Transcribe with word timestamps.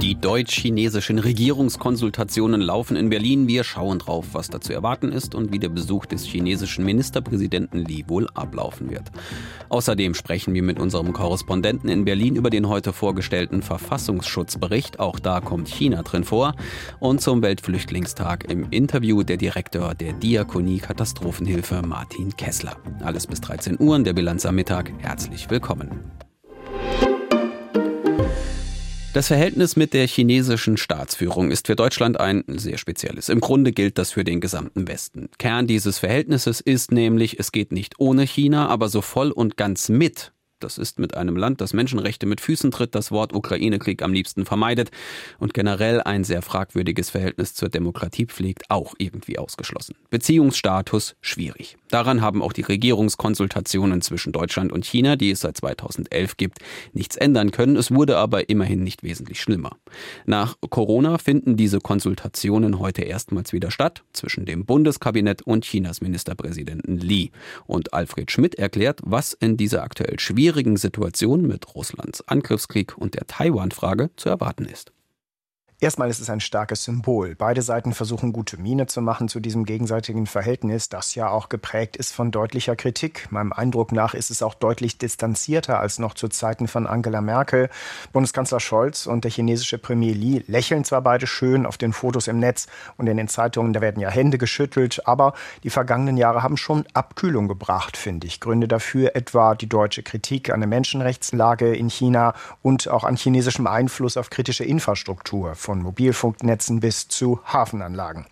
Die 0.00 0.14
deutsch-chinesischen 0.14 1.18
Regierungskonsultationen 1.18 2.62
laufen 2.62 2.96
in 2.96 3.10
Berlin. 3.10 3.48
Wir 3.48 3.64
schauen 3.64 3.98
drauf, 3.98 4.28
was 4.32 4.48
da 4.48 4.58
zu 4.58 4.72
erwarten 4.72 5.12
ist 5.12 5.34
und 5.34 5.52
wie 5.52 5.58
der 5.58 5.68
Besuch 5.68 6.06
des 6.06 6.24
chinesischen 6.24 6.86
Ministerpräsidenten 6.86 7.84
Li 7.84 8.06
wohl 8.08 8.26
ablaufen 8.32 8.88
wird. 8.88 9.04
Außerdem 9.68 10.14
sprechen 10.14 10.54
wir 10.54 10.62
mit 10.62 10.78
unserem 10.78 11.12
Korrespondenten 11.12 11.90
in 11.90 12.06
Berlin 12.06 12.34
über 12.34 12.48
den 12.48 12.66
heute 12.66 12.94
vorgestellten 12.94 13.60
Verfassungsschutzbericht. 13.60 14.98
Auch 15.00 15.18
da 15.18 15.42
kommt 15.42 15.68
China 15.68 16.02
drin 16.02 16.24
vor. 16.24 16.54
Und 16.98 17.20
zum 17.20 17.42
Weltflüchtlingstag 17.42 18.50
im 18.50 18.68
Interview 18.70 19.22
der 19.22 19.36
Direktor 19.36 19.94
der 19.94 20.14
Diakonie 20.14 20.78
Katastrophenhilfe 20.78 21.82
Martin 21.82 22.34
Kessler. 22.38 22.78
Alles 23.04 23.26
bis 23.26 23.42
13 23.42 23.78
Uhr 23.78 23.96
in 23.96 24.04
der 24.04 24.14
Bilanz 24.14 24.46
am 24.46 24.54
Mittag. 24.54 24.92
Herzlich 25.02 25.50
willkommen. 25.50 25.90
Das 29.12 29.26
Verhältnis 29.26 29.74
mit 29.74 29.92
der 29.92 30.06
chinesischen 30.06 30.76
Staatsführung 30.76 31.50
ist 31.50 31.66
für 31.66 31.74
Deutschland 31.74 32.20
ein 32.20 32.44
sehr 32.46 32.78
spezielles. 32.78 33.28
Im 33.28 33.40
Grunde 33.40 33.72
gilt 33.72 33.98
das 33.98 34.12
für 34.12 34.22
den 34.22 34.40
gesamten 34.40 34.86
Westen. 34.86 35.30
Kern 35.36 35.66
dieses 35.66 35.98
Verhältnisses 35.98 36.60
ist 36.60 36.92
nämlich, 36.92 37.40
es 37.40 37.50
geht 37.50 37.72
nicht 37.72 37.94
ohne 37.98 38.22
China, 38.22 38.68
aber 38.68 38.88
so 38.88 39.02
voll 39.02 39.32
und 39.32 39.56
ganz 39.56 39.88
mit 39.88 40.32
das 40.60 40.78
ist 40.78 40.98
mit 40.98 41.16
einem 41.16 41.36
Land, 41.36 41.60
das 41.60 41.72
Menschenrechte 41.72 42.26
mit 42.26 42.40
Füßen 42.40 42.70
tritt, 42.70 42.94
das 42.94 43.10
Wort 43.10 43.34
Ukraine-Krieg 43.34 44.02
am 44.02 44.12
liebsten 44.12 44.44
vermeidet 44.44 44.90
und 45.38 45.54
generell 45.54 46.00
ein 46.02 46.24
sehr 46.24 46.42
fragwürdiges 46.42 47.10
Verhältnis 47.10 47.54
zur 47.54 47.68
Demokratie 47.68 48.26
pflegt, 48.26 48.64
auch 48.68 48.94
irgendwie 48.98 49.38
ausgeschlossen. 49.38 49.96
Beziehungsstatus 50.10 51.16
schwierig. 51.20 51.76
Daran 51.88 52.20
haben 52.20 52.42
auch 52.42 52.52
die 52.52 52.62
Regierungskonsultationen 52.62 54.02
zwischen 54.02 54.32
Deutschland 54.32 54.72
und 54.72 54.84
China, 54.84 55.16
die 55.16 55.30
es 55.30 55.40
seit 55.40 55.56
2011 55.56 56.36
gibt, 56.36 56.58
nichts 56.92 57.16
ändern 57.16 57.50
können. 57.50 57.76
Es 57.76 57.90
wurde 57.90 58.16
aber 58.16 58.48
immerhin 58.48 58.84
nicht 58.84 59.02
wesentlich 59.02 59.40
schlimmer. 59.40 59.76
Nach 60.26 60.56
Corona 60.68 61.18
finden 61.18 61.56
diese 61.56 61.80
Konsultationen 61.80 62.78
heute 62.78 63.02
erstmals 63.02 63.52
wieder 63.52 63.70
statt 63.70 64.04
zwischen 64.12 64.44
dem 64.44 64.64
Bundeskabinett 64.64 65.42
und 65.42 65.64
Chinas 65.64 66.00
Ministerpräsidenten 66.00 66.98
Li. 66.98 67.32
Und 67.66 67.92
Alfred 67.92 68.30
Schmidt 68.30 68.54
erklärt, 68.56 69.00
was 69.02 69.32
in 69.32 69.56
dieser 69.56 69.82
aktuell 69.82 70.20
schwierigen 70.20 70.49
schwierigen 70.50 70.76
Situation 70.76 71.42
mit 71.42 71.76
Russlands 71.76 72.26
Angriffskrieg 72.26 72.98
und 72.98 73.14
der 73.14 73.28
Taiwan-Frage 73.28 74.10
zu 74.16 74.30
erwarten 74.30 74.64
ist. 74.64 74.90
Erstmal 75.82 76.10
ist 76.10 76.20
es 76.20 76.28
ein 76.28 76.40
starkes 76.40 76.84
Symbol. 76.84 77.34
Beide 77.34 77.62
Seiten 77.62 77.94
versuchen 77.94 78.34
gute 78.34 78.58
Miene 78.58 78.86
zu 78.86 79.00
machen 79.00 79.28
zu 79.28 79.40
diesem 79.40 79.64
gegenseitigen 79.64 80.26
Verhältnis, 80.26 80.90
das 80.90 81.14
ja 81.14 81.30
auch 81.30 81.48
geprägt 81.48 81.96
ist 81.96 82.12
von 82.12 82.30
deutlicher 82.30 82.76
Kritik. 82.76 83.32
Meinem 83.32 83.54
Eindruck 83.54 83.90
nach 83.90 84.12
ist 84.12 84.30
es 84.30 84.42
auch 84.42 84.52
deutlich 84.52 84.98
distanzierter 84.98 85.80
als 85.80 85.98
noch 85.98 86.12
zu 86.12 86.28
Zeiten 86.28 86.68
von 86.68 86.86
Angela 86.86 87.22
Merkel. 87.22 87.70
Bundeskanzler 88.12 88.60
Scholz 88.60 89.06
und 89.06 89.24
der 89.24 89.30
chinesische 89.30 89.78
Premier 89.78 90.12
Li 90.12 90.44
lächeln 90.46 90.84
zwar 90.84 91.00
beide 91.00 91.26
schön 91.26 91.64
auf 91.64 91.78
den 91.78 91.94
Fotos 91.94 92.28
im 92.28 92.40
Netz 92.40 92.66
und 92.98 93.06
in 93.06 93.16
den 93.16 93.28
Zeitungen, 93.28 93.72
da 93.72 93.80
werden 93.80 94.02
ja 94.02 94.10
Hände 94.10 94.36
geschüttelt, 94.36 95.08
aber 95.08 95.32
die 95.62 95.70
vergangenen 95.70 96.18
Jahre 96.18 96.42
haben 96.42 96.58
schon 96.58 96.84
Abkühlung 96.92 97.48
gebracht, 97.48 97.96
finde 97.96 98.26
ich. 98.26 98.40
Gründe 98.40 98.68
dafür 98.68 99.16
etwa 99.16 99.54
die 99.54 99.68
deutsche 99.68 100.02
Kritik 100.02 100.50
an 100.50 100.60
der 100.60 100.68
Menschenrechtslage 100.68 101.74
in 101.74 101.88
China 101.88 102.34
und 102.60 102.88
auch 102.88 103.04
an 103.04 103.16
chinesischem 103.16 103.66
Einfluss 103.66 104.18
auf 104.18 104.28
kritische 104.28 104.64
Infrastruktur 104.64 105.54
von 105.70 105.82
Mobilfunknetzen 105.82 106.80
bis 106.80 107.06
zu 107.06 107.38
Hafenanlagen. 107.44 108.26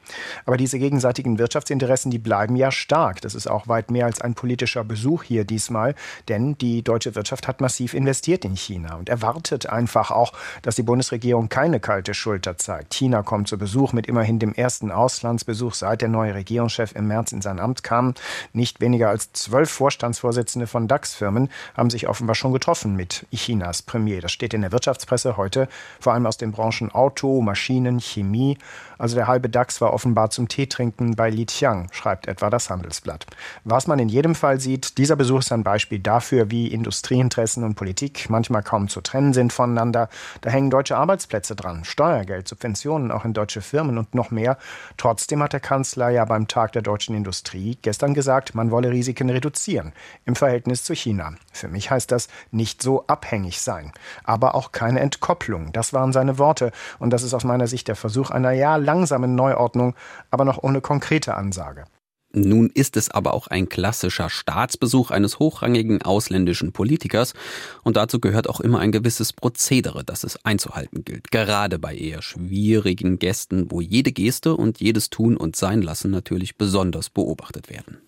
Aber 0.44 0.56
diese 0.56 0.80
gegenseitigen 0.80 1.38
Wirtschaftsinteressen, 1.38 2.10
die 2.10 2.18
bleiben 2.18 2.56
ja 2.56 2.72
stark. 2.72 3.20
Das 3.20 3.36
ist 3.36 3.46
auch 3.46 3.68
weit 3.68 3.92
mehr 3.92 4.06
als 4.06 4.20
ein 4.20 4.34
politischer 4.34 4.82
Besuch 4.82 5.22
hier 5.22 5.44
diesmal, 5.44 5.94
denn 6.26 6.58
die 6.58 6.82
deutsche 6.82 7.14
Wirtschaft 7.14 7.46
hat 7.46 7.60
massiv 7.60 7.94
investiert 7.94 8.44
in 8.44 8.56
China 8.56 8.96
und 8.96 9.08
erwartet 9.08 9.68
einfach 9.68 10.10
auch, 10.10 10.32
dass 10.62 10.74
die 10.74 10.82
Bundesregierung 10.82 11.48
keine 11.48 11.78
kalte 11.78 12.12
Schulter 12.12 12.58
zeigt. 12.58 12.92
China 12.92 13.22
kommt 13.22 13.46
zu 13.46 13.56
Besuch 13.56 13.92
mit 13.92 14.08
immerhin 14.08 14.40
dem 14.40 14.52
ersten 14.52 14.90
Auslandsbesuch, 14.90 15.74
seit 15.74 16.02
der 16.02 16.08
neue 16.08 16.34
Regierungschef 16.34 16.90
im 16.96 17.06
März 17.06 17.30
in 17.30 17.40
sein 17.40 17.60
Amt 17.60 17.84
kam. 17.84 18.14
Nicht 18.52 18.80
weniger 18.80 19.10
als 19.10 19.32
zwölf 19.32 19.70
Vorstandsvorsitzende 19.70 20.66
von 20.66 20.88
DAX-Firmen 20.88 21.50
haben 21.76 21.90
sich 21.90 22.08
offenbar 22.08 22.34
schon 22.34 22.52
getroffen 22.52 22.96
mit 22.96 23.26
Chinas 23.32 23.82
Premier. 23.82 24.20
Das 24.20 24.32
steht 24.32 24.54
in 24.54 24.62
der 24.62 24.72
Wirtschaftspresse 24.72 25.36
heute, 25.36 25.68
vor 26.00 26.14
allem 26.14 26.26
aus 26.26 26.36
den 26.36 26.50
Branchen 26.50 26.90
Auto, 26.90 27.27
Maschinen, 27.42 28.00
Chemie. 28.00 28.58
Also 28.98 29.14
der 29.14 29.26
halbe 29.26 29.48
DAX 29.48 29.80
war 29.80 29.92
offenbar 29.92 30.30
zum 30.30 30.48
Teetrinken 30.48 31.14
bei 31.14 31.28
Li 31.28 31.44
Qiang, 31.44 31.88
schreibt 31.92 32.26
etwa 32.26 32.48
das 32.48 32.70
Handelsblatt. 32.70 33.26
Was 33.64 33.86
man 33.86 33.98
in 33.98 34.08
jedem 34.08 34.34
Fall 34.34 34.58
sieht, 34.58 34.98
dieser 34.98 35.16
Besuch 35.16 35.40
ist 35.40 35.52
ein 35.52 35.62
Beispiel 35.62 35.98
dafür, 35.98 36.50
wie 36.50 36.68
Industrieinteressen 36.68 37.62
und 37.62 37.74
Politik 37.74 38.30
manchmal 38.30 38.62
kaum 38.62 38.88
zu 38.88 39.00
trennen 39.02 39.34
sind 39.34 39.52
voneinander. 39.52 40.08
Da 40.40 40.50
hängen 40.50 40.70
deutsche 40.70 40.96
Arbeitsplätze 40.96 41.54
dran, 41.54 41.84
Steuergeld, 41.84 42.48
Subventionen 42.48 43.10
auch 43.10 43.26
in 43.26 43.34
deutsche 43.34 43.60
Firmen 43.60 43.98
und 43.98 44.14
noch 44.14 44.30
mehr. 44.30 44.56
Trotzdem 44.96 45.42
hat 45.42 45.52
der 45.52 45.60
Kanzler 45.60 46.08
ja 46.08 46.24
beim 46.24 46.48
Tag 46.48 46.72
der 46.72 46.82
deutschen 46.82 47.14
Industrie 47.14 47.78
gestern 47.82 48.14
gesagt, 48.14 48.54
man 48.54 48.70
wolle 48.70 48.90
Risiken 48.90 49.28
reduzieren 49.28 49.92
im 50.24 50.34
Verhältnis 50.34 50.82
zu 50.82 50.94
China. 50.94 51.34
Für 51.52 51.68
mich 51.68 51.90
heißt 51.90 52.10
das 52.10 52.28
nicht 52.50 52.82
so 52.82 53.06
abhängig 53.06 53.60
sein, 53.60 53.92
aber 54.24 54.54
auch 54.54 54.72
keine 54.72 55.00
Entkopplung. 55.00 55.72
Das 55.72 55.92
waren 55.92 56.12
seine 56.14 56.38
Worte 56.38 56.72
und 56.98 57.10
das 57.10 57.18
das 57.18 57.24
ist 57.24 57.34
aus 57.34 57.42
meiner 57.42 57.66
Sicht 57.66 57.88
der 57.88 57.96
Versuch 57.96 58.30
einer 58.30 58.52
ja 58.52 58.76
langsamen 58.88 59.34
Neuordnung, 59.34 59.94
aber 60.30 60.46
noch 60.46 60.62
ohne 60.62 60.80
konkrete 60.80 61.34
Ansage. 61.34 61.84
Nun 62.32 62.70
ist 62.72 62.96
es 62.96 63.10
aber 63.10 63.32
auch 63.34 63.46
ein 63.46 63.68
klassischer 63.68 64.28
Staatsbesuch 64.30 65.10
eines 65.10 65.38
hochrangigen 65.38 66.02
ausländischen 66.02 66.72
Politikers 66.72 67.34
und 67.84 67.96
dazu 67.96 68.18
gehört 68.18 68.48
auch 68.48 68.60
immer 68.60 68.80
ein 68.80 68.92
gewisses 68.92 69.32
Prozedere, 69.32 70.04
das 70.04 70.24
es 70.24 70.42
einzuhalten 70.44 71.04
gilt, 71.04 71.30
gerade 71.30 71.78
bei 71.78 71.94
eher 71.94 72.22
schwierigen 72.22 73.18
Gästen, 73.18 73.70
wo 73.70 73.80
jede 73.80 74.12
Geste 74.12 74.54
und 74.56 74.80
jedes 74.80 75.10
Tun 75.10 75.36
und 75.36 75.56
Seinlassen 75.56 76.10
natürlich 76.10 76.56
besonders 76.56 77.10
beobachtet 77.10 77.70
werden. 77.70 77.98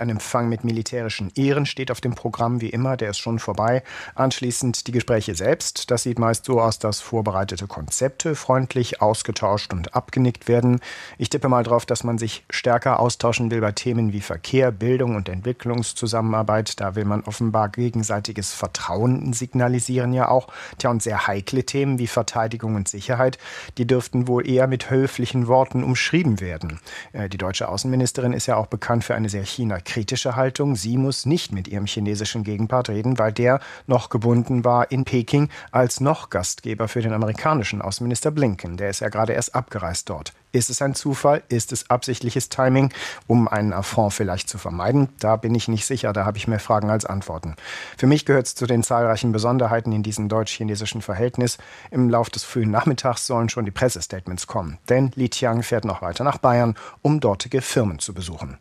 Ein 0.00 0.10
Empfang 0.10 0.48
mit 0.48 0.64
militärischen 0.64 1.30
Ehren 1.34 1.66
steht 1.66 1.90
auf 1.90 2.00
dem 2.00 2.14
Programm 2.14 2.60
wie 2.60 2.70
immer, 2.70 2.96
der 2.96 3.10
ist 3.10 3.18
schon 3.18 3.38
vorbei. 3.38 3.82
Anschließend 4.14 4.86
die 4.86 4.92
Gespräche 4.92 5.34
selbst. 5.34 5.90
Das 5.90 6.02
sieht 6.02 6.18
meist 6.18 6.44
so 6.44 6.60
aus, 6.60 6.78
dass 6.78 7.00
vorbereitete 7.00 7.66
Konzepte 7.66 8.34
freundlich 8.34 9.00
ausgetauscht 9.00 9.72
und 9.72 9.94
abgenickt 9.94 10.48
werden. 10.48 10.80
Ich 11.18 11.30
tippe 11.30 11.48
mal 11.48 11.62
drauf, 11.62 11.86
dass 11.86 12.04
man 12.04 12.18
sich 12.18 12.44
stärker 12.50 13.00
austauschen 13.00 13.50
will 13.50 13.60
bei 13.60 13.72
Themen 13.72 14.12
wie 14.12 14.20
Verkehr, 14.20 14.72
Bildung 14.72 15.16
und 15.16 15.28
Entwicklungszusammenarbeit. 15.28 16.80
Da 16.80 16.94
will 16.94 17.04
man 17.04 17.22
offenbar 17.24 17.68
gegenseitiges 17.68 18.52
Vertrauen 18.52 19.32
signalisieren 19.32 20.12
ja 20.12 20.28
auch. 20.28 20.48
Tja, 20.78 20.90
und 20.90 21.02
sehr 21.02 21.26
heikle 21.26 21.64
Themen 21.64 21.98
wie 21.98 22.06
Verteidigung 22.06 22.74
und 22.74 22.88
Sicherheit, 22.88 23.38
die 23.78 23.86
dürften 23.86 24.28
wohl 24.28 24.48
eher 24.48 24.66
mit 24.66 24.90
höflichen 24.90 25.46
Worten 25.46 25.84
umschrieben 25.84 26.40
werden. 26.40 26.80
Äh, 27.12 27.28
die 27.28 27.38
deutsche 27.38 27.68
Außenministerin 27.68 28.32
ist 28.32 28.46
ja 28.46 28.56
auch 28.56 28.66
bekannt 28.66 29.04
für 29.04 29.14
eine 29.14 29.28
sehr 29.28 29.44
China 29.44 29.80
kritische 29.86 30.36
Haltung. 30.36 30.76
Sie 30.76 30.98
muss 30.98 31.24
nicht 31.24 31.52
mit 31.52 31.68
ihrem 31.68 31.86
chinesischen 31.86 32.44
Gegenpart 32.44 32.90
reden, 32.90 33.18
weil 33.18 33.32
der 33.32 33.60
noch 33.86 34.10
gebunden 34.10 34.64
war 34.64 34.90
in 34.90 35.04
Peking 35.04 35.48
als 35.70 36.00
noch 36.00 36.28
Gastgeber 36.28 36.88
für 36.88 37.00
den 37.00 37.14
amerikanischen 37.14 37.80
Außenminister 37.80 38.30
Blinken. 38.30 38.76
Der 38.76 38.90
ist 38.90 39.00
ja 39.00 39.08
gerade 39.08 39.32
erst 39.32 39.54
abgereist 39.54 40.10
dort. 40.10 40.34
Ist 40.52 40.70
es 40.70 40.80
ein 40.80 40.94
Zufall? 40.94 41.42
Ist 41.48 41.70
es 41.72 41.90
absichtliches 41.90 42.48
Timing, 42.48 42.90
um 43.26 43.46
einen 43.46 43.74
Affront 43.74 44.14
vielleicht 44.14 44.48
zu 44.48 44.56
vermeiden? 44.56 45.10
Da 45.20 45.36
bin 45.36 45.54
ich 45.54 45.68
nicht 45.68 45.84
sicher, 45.84 46.12
da 46.14 46.24
habe 46.24 46.38
ich 46.38 46.48
mehr 46.48 46.60
Fragen 46.60 46.88
als 46.88 47.04
Antworten. 47.04 47.56
Für 47.98 48.06
mich 48.06 48.24
gehört 48.24 48.46
es 48.46 48.54
zu 48.54 48.66
den 48.66 48.82
zahlreichen 48.82 49.32
Besonderheiten 49.32 49.92
in 49.92 50.02
diesem 50.02 50.28
deutsch-chinesischen 50.28 51.02
Verhältnis. 51.02 51.58
Im 51.90 52.08
Lauf 52.08 52.30
des 52.30 52.44
frühen 52.44 52.70
Nachmittags 52.70 53.26
sollen 53.26 53.50
schon 53.50 53.66
die 53.66 53.70
Pressestatements 53.70 54.46
kommen. 54.46 54.78
Denn 54.88 55.10
Li 55.14 55.28
Tiang 55.28 55.62
fährt 55.62 55.84
noch 55.84 56.00
weiter 56.00 56.24
nach 56.24 56.38
Bayern, 56.38 56.74
um 57.02 57.20
dortige 57.20 57.60
Firmen 57.60 57.98
zu 57.98 58.14
besuchen. 58.14 58.56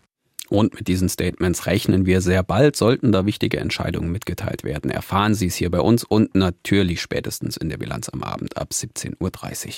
Und 0.50 0.76
mit 0.76 0.88
diesen 0.88 1.10
Statements 1.10 1.66
rechnen 1.66 2.06
wir 2.06 2.22
sehr 2.22 2.44
bald, 2.44 2.76
sollten 2.76 3.12
da 3.12 3.26
wichtige 3.26 3.60
Entscheidungen 3.60 4.12
mitgeteilt 4.12 4.64
werden. 4.64 4.92
Erfahren 4.92 5.34
Sie 5.34 5.48
es 5.48 5.56
hier 5.56 5.72
bei 5.72 5.80
uns 5.80 6.04
und 6.04 6.36
natürlich 6.36 7.02
spätestens 7.02 7.58
in 7.58 7.70
der 7.70 7.78
Bilanz 7.78 8.10
am 8.10 8.24
Abend 8.24 8.58
ab 8.58 8.70
17.30 8.72 9.16
Uhr. 9.20 9.72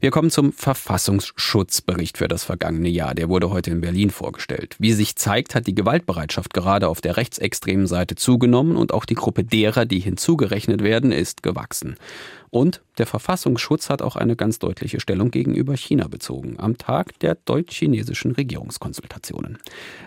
Wir 0.00 0.10
kommen 0.10 0.30
zum 0.30 0.52
Verfassungsschutzbericht 0.52 2.18
für 2.18 2.28
das 2.28 2.44
vergangene 2.44 2.88
Jahr. 2.88 3.14
Der 3.14 3.28
wurde 3.28 3.50
heute 3.50 3.70
in 3.70 3.80
Berlin 3.80 4.10
vorgestellt. 4.10 4.76
Wie 4.78 4.92
sich 4.92 5.16
zeigt, 5.16 5.54
hat 5.54 5.66
die 5.66 5.74
Gewaltbereitschaft 5.74 6.54
gerade 6.54 6.88
auf 6.88 7.00
der 7.00 7.16
rechtsextremen 7.16 7.86
Seite 7.86 8.14
zugenommen 8.14 8.76
und 8.76 8.92
auch 8.92 9.04
die 9.04 9.14
Gruppe 9.14 9.44
derer, 9.44 9.84
die 9.86 10.00
hinzugerechnet 10.00 10.82
werden, 10.82 11.12
ist 11.12 11.42
gewachsen. 11.42 11.96
Und 12.54 12.82
der 12.98 13.06
Verfassungsschutz 13.06 13.90
hat 13.90 14.00
auch 14.00 14.14
eine 14.14 14.36
ganz 14.36 14.60
deutliche 14.60 15.00
Stellung 15.00 15.32
gegenüber 15.32 15.76
China 15.76 16.06
bezogen 16.06 16.54
am 16.60 16.78
Tag 16.78 17.18
der 17.18 17.34
deutsch-chinesischen 17.34 18.30
Regierungskonsultationen. 18.30 19.58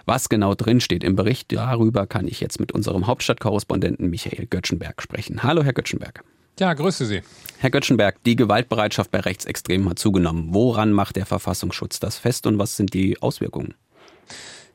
Was 0.06 0.30
genau 0.30 0.56
drinsteht 0.56 1.04
im 1.04 1.18
Bericht, 1.18 1.52
darüber 1.52 2.08
kann 2.08 2.26
ich 2.26 2.40
jetzt 2.40 2.62
mit 2.62 2.72
unserem 2.72 3.06
Hauptstadtkorrespondenten 3.06 4.10
Michael 4.10 4.46
Göttschenberg 4.46 5.02
sprechen. 5.02 5.44
Hallo, 5.44 5.62
Herr 5.62 5.74
Göttschenberg. 5.74 6.24
Ja, 6.58 6.74
grüße 6.74 7.06
Sie. 7.06 7.22
Herr 7.58 7.70
Göttschenberg, 7.70 8.24
die 8.24 8.38
Gewaltbereitschaft 8.38 9.12
bei 9.12 9.20
Rechtsextremen 9.20 9.90
hat 9.90 10.00
zugenommen. 10.00 10.54
Woran 10.54 10.94
macht 10.94 11.18
der 11.18 11.26
Verfassungsschutz 11.26 12.00
das 12.00 12.18
fest 12.18 12.48
und 12.48 12.58
was 12.58 12.78
sind 12.78 12.94
die 12.94 13.22
Auswirkungen? 13.22 13.74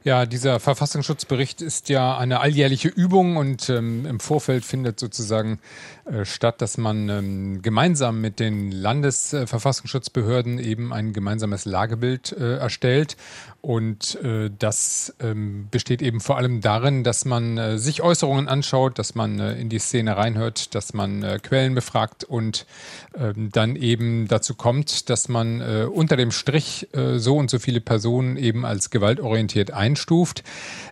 Ja, 0.04 0.26
dieser 0.26 0.58
Verfassungsschutzbericht 0.58 1.62
ist 1.62 1.88
ja 1.88 2.18
eine 2.18 2.40
alljährliche 2.40 2.88
Übung 2.88 3.36
und 3.36 3.70
ähm, 3.70 4.04
im 4.04 4.18
Vorfeld 4.18 4.64
findet 4.64 4.98
sozusagen 4.98 5.60
äh, 6.04 6.24
statt, 6.24 6.60
dass 6.60 6.76
man 6.76 7.08
ähm, 7.08 7.62
gemeinsam 7.62 8.20
mit 8.20 8.40
den 8.40 8.72
Landesverfassungsschutzbehörden 8.72 10.58
eben 10.58 10.92
ein 10.92 11.12
gemeinsames 11.12 11.66
Lagebild 11.66 12.32
äh, 12.32 12.56
erstellt. 12.56 13.16
Und 13.62 14.16
äh, 14.24 14.50
das 14.58 15.14
ähm, 15.20 15.68
besteht 15.70 16.02
eben 16.02 16.20
vor 16.20 16.36
allem 16.36 16.60
darin, 16.60 17.04
dass 17.04 17.24
man 17.24 17.58
äh, 17.58 17.78
sich 17.78 18.02
Äußerungen 18.02 18.48
anschaut, 18.48 18.98
dass 18.98 19.14
man 19.14 19.38
äh, 19.38 19.52
in 19.54 19.68
die 19.68 19.78
Szene 19.78 20.16
reinhört, 20.16 20.74
dass 20.74 20.94
man 20.94 21.24
Quellen 21.44 21.76
befragt 21.76 22.24
und 22.24 22.66
ähm, 23.16 23.50
dann 23.52 23.76
eben 23.76 24.26
dazu 24.26 24.56
kommt, 24.56 25.08
dass 25.10 25.28
man 25.28 25.62
unter 25.88 26.16
dem 26.16 26.32
Strich 26.32 26.88
so 27.16 27.36
und 27.36 27.50
so 27.50 27.58
viele 27.58 27.80
Personen 27.80 28.36
eben 28.36 28.64
als 28.64 28.90
gewaltorientiert 28.90 29.70
einstuft. 29.70 30.42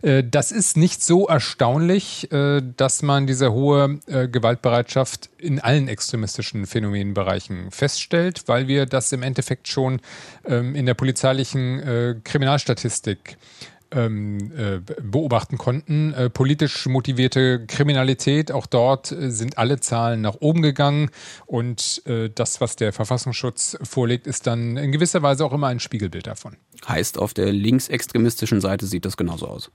das 0.03 0.53
ist 0.53 0.77
nicht 0.77 1.03
so 1.03 1.27
erstaunlich, 1.27 2.29
dass 2.31 3.03
man 3.03 3.27
diese 3.27 3.53
hohe 3.53 3.99
Gewaltbereitschaft 4.07 5.31
in 5.41 5.61
allen 5.61 5.89
extremistischen 5.89 6.67
Phänomenbereichen 6.67 7.71
feststellt, 7.71 8.45
weil 8.47 8.69
wir 8.69 8.87
das 8.87 9.13
im 9.13 9.23
Endeffekt 9.23 9.69
schon 9.69 10.01
ähm, 10.45 10.75
in 10.75 10.87
der 10.87 10.95
polizeilichen 10.95 11.81
äh, 11.81 12.15
Kriminalstatistik 12.61 13.37
ähm, 13.93 14.53
äh, 14.57 14.79
beobachten 15.03 15.59
konnten. 15.59 16.12
Äh, 16.15 16.31
politisch 16.31 16.87
motivierte 16.87 17.67
Kriminalität, 17.67 18.53
auch 18.53 18.67
dort 18.67 19.11
äh, 19.11 19.31
sind 19.31 19.59
alle 19.59 19.81
Zahlen 19.81 20.21
nach 20.21 20.37
oben 20.39 20.62
gegangen 20.62 21.11
und 21.47 22.03
äh, 22.07 22.31
das, 22.33 22.61
was 22.61 22.77
der 22.77 22.93
Verfassungsschutz 22.93 23.77
vorlegt, 23.83 24.29
ist 24.29 24.47
dann 24.47 24.77
in 24.77 24.93
gewisser 24.93 25.23
Weise 25.23 25.45
auch 25.45 25.53
immer 25.53 25.67
ein 25.67 25.81
Spiegelbild 25.81 26.29
davon. 26.29 26.57
Heißt, 26.87 27.19
auf 27.19 27.35
der 27.35 27.53
linksextremistischen 27.53 28.61
Seite 28.61 28.87
sieht 28.87 29.05
das 29.05 29.17
genauso 29.17 29.49
aus. 29.49 29.73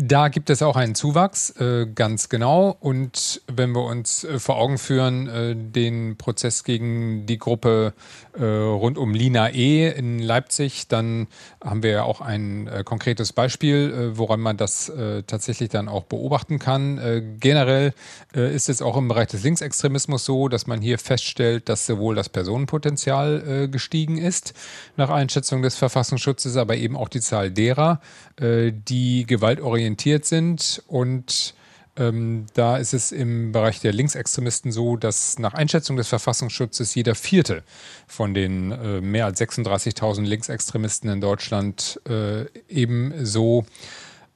Da 0.00 0.28
gibt 0.28 0.48
es 0.48 0.62
auch 0.62 0.76
einen 0.76 0.94
Zuwachs, 0.94 1.50
äh, 1.58 1.84
ganz 1.92 2.28
genau. 2.28 2.76
Und 2.78 3.42
wenn 3.48 3.72
wir 3.72 3.82
uns 3.82 4.22
äh, 4.22 4.38
vor 4.38 4.56
Augen 4.56 4.78
führen, 4.78 5.26
äh, 5.26 5.56
den 5.56 6.16
Prozess 6.16 6.62
gegen 6.62 7.26
die 7.26 7.36
Gruppe 7.36 7.94
rund 8.40 8.98
um 8.98 9.14
Lina 9.14 9.52
E. 9.52 9.90
in 9.90 10.20
Leipzig, 10.20 10.86
dann 10.86 11.26
haben 11.60 11.82
wir 11.82 11.90
ja 11.90 12.02
auch 12.04 12.20
ein 12.20 12.70
konkretes 12.84 13.32
Beispiel, 13.32 14.12
woran 14.14 14.38
man 14.38 14.56
das 14.56 14.92
tatsächlich 15.26 15.70
dann 15.70 15.88
auch 15.88 16.04
beobachten 16.04 16.60
kann. 16.60 17.34
generell 17.40 17.94
ist 18.32 18.68
es 18.68 18.80
auch 18.80 18.96
im 18.96 19.08
Bereich 19.08 19.26
des 19.26 19.42
Linksextremismus 19.42 20.24
so, 20.24 20.46
dass 20.46 20.68
man 20.68 20.80
hier 20.80 21.00
feststellt, 21.00 21.68
dass 21.68 21.84
sowohl 21.84 22.14
das 22.14 22.28
Personenpotenzial 22.28 23.66
gestiegen 23.72 24.18
ist, 24.18 24.54
nach 24.96 25.10
Einschätzung 25.10 25.62
des 25.62 25.74
Verfassungsschutzes, 25.74 26.56
aber 26.56 26.76
eben 26.76 26.96
auch 26.96 27.08
die 27.08 27.20
Zahl 27.20 27.50
derer, 27.50 28.00
die 28.38 29.26
gewaltorientiert 29.26 29.87
sind 29.96 30.82
und 30.86 31.54
ähm, 31.98 32.46
da 32.54 32.76
ist 32.76 32.94
es 32.94 33.10
im 33.12 33.52
Bereich 33.52 33.80
der 33.80 33.92
Linksextremisten 33.92 34.70
so, 34.70 34.96
dass 34.96 35.38
nach 35.38 35.54
Einschätzung 35.54 35.96
des 35.96 36.08
Verfassungsschutzes 36.08 36.94
jeder 36.94 37.14
Vierte 37.14 37.64
von 38.06 38.34
den 38.34 38.70
äh, 38.70 39.00
mehr 39.00 39.24
als 39.24 39.40
36.000 39.40 40.22
Linksextremisten 40.22 41.10
in 41.10 41.20
Deutschland 41.20 42.00
äh, 42.08 42.44
ebenso 42.68 43.66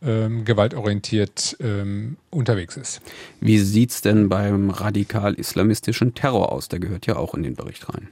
ähm, 0.03 0.45
gewaltorientiert 0.45 1.57
ähm, 1.61 2.17
unterwegs 2.31 2.77
ist. 2.77 3.01
Wie 3.41 3.59
sieht 3.59 3.93
es 3.93 4.01
denn 4.01 4.29
beim 4.29 4.71
radikal-islamistischen 4.71 6.15
Terror 6.15 6.51
aus? 6.51 6.69
Der 6.69 6.81
gehört 6.81 7.07
ja 7.07 7.17
auch 7.17 7.35
in 7.35 7.45
den 7.45 7.55
Bericht 7.55 7.89
rein. 7.89 8.09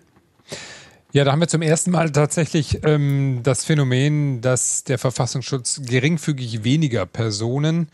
Ja, 1.12 1.24
da 1.24 1.32
haben 1.32 1.40
wir 1.40 1.48
zum 1.48 1.62
ersten 1.62 1.90
Mal 1.90 2.12
tatsächlich 2.12 2.84
ähm, 2.84 3.40
das 3.42 3.64
Phänomen, 3.64 4.40
dass 4.42 4.84
der 4.84 4.96
Verfassungsschutz 4.96 5.82
geringfügig 5.84 6.62
weniger 6.62 7.04
Personen 7.04 7.88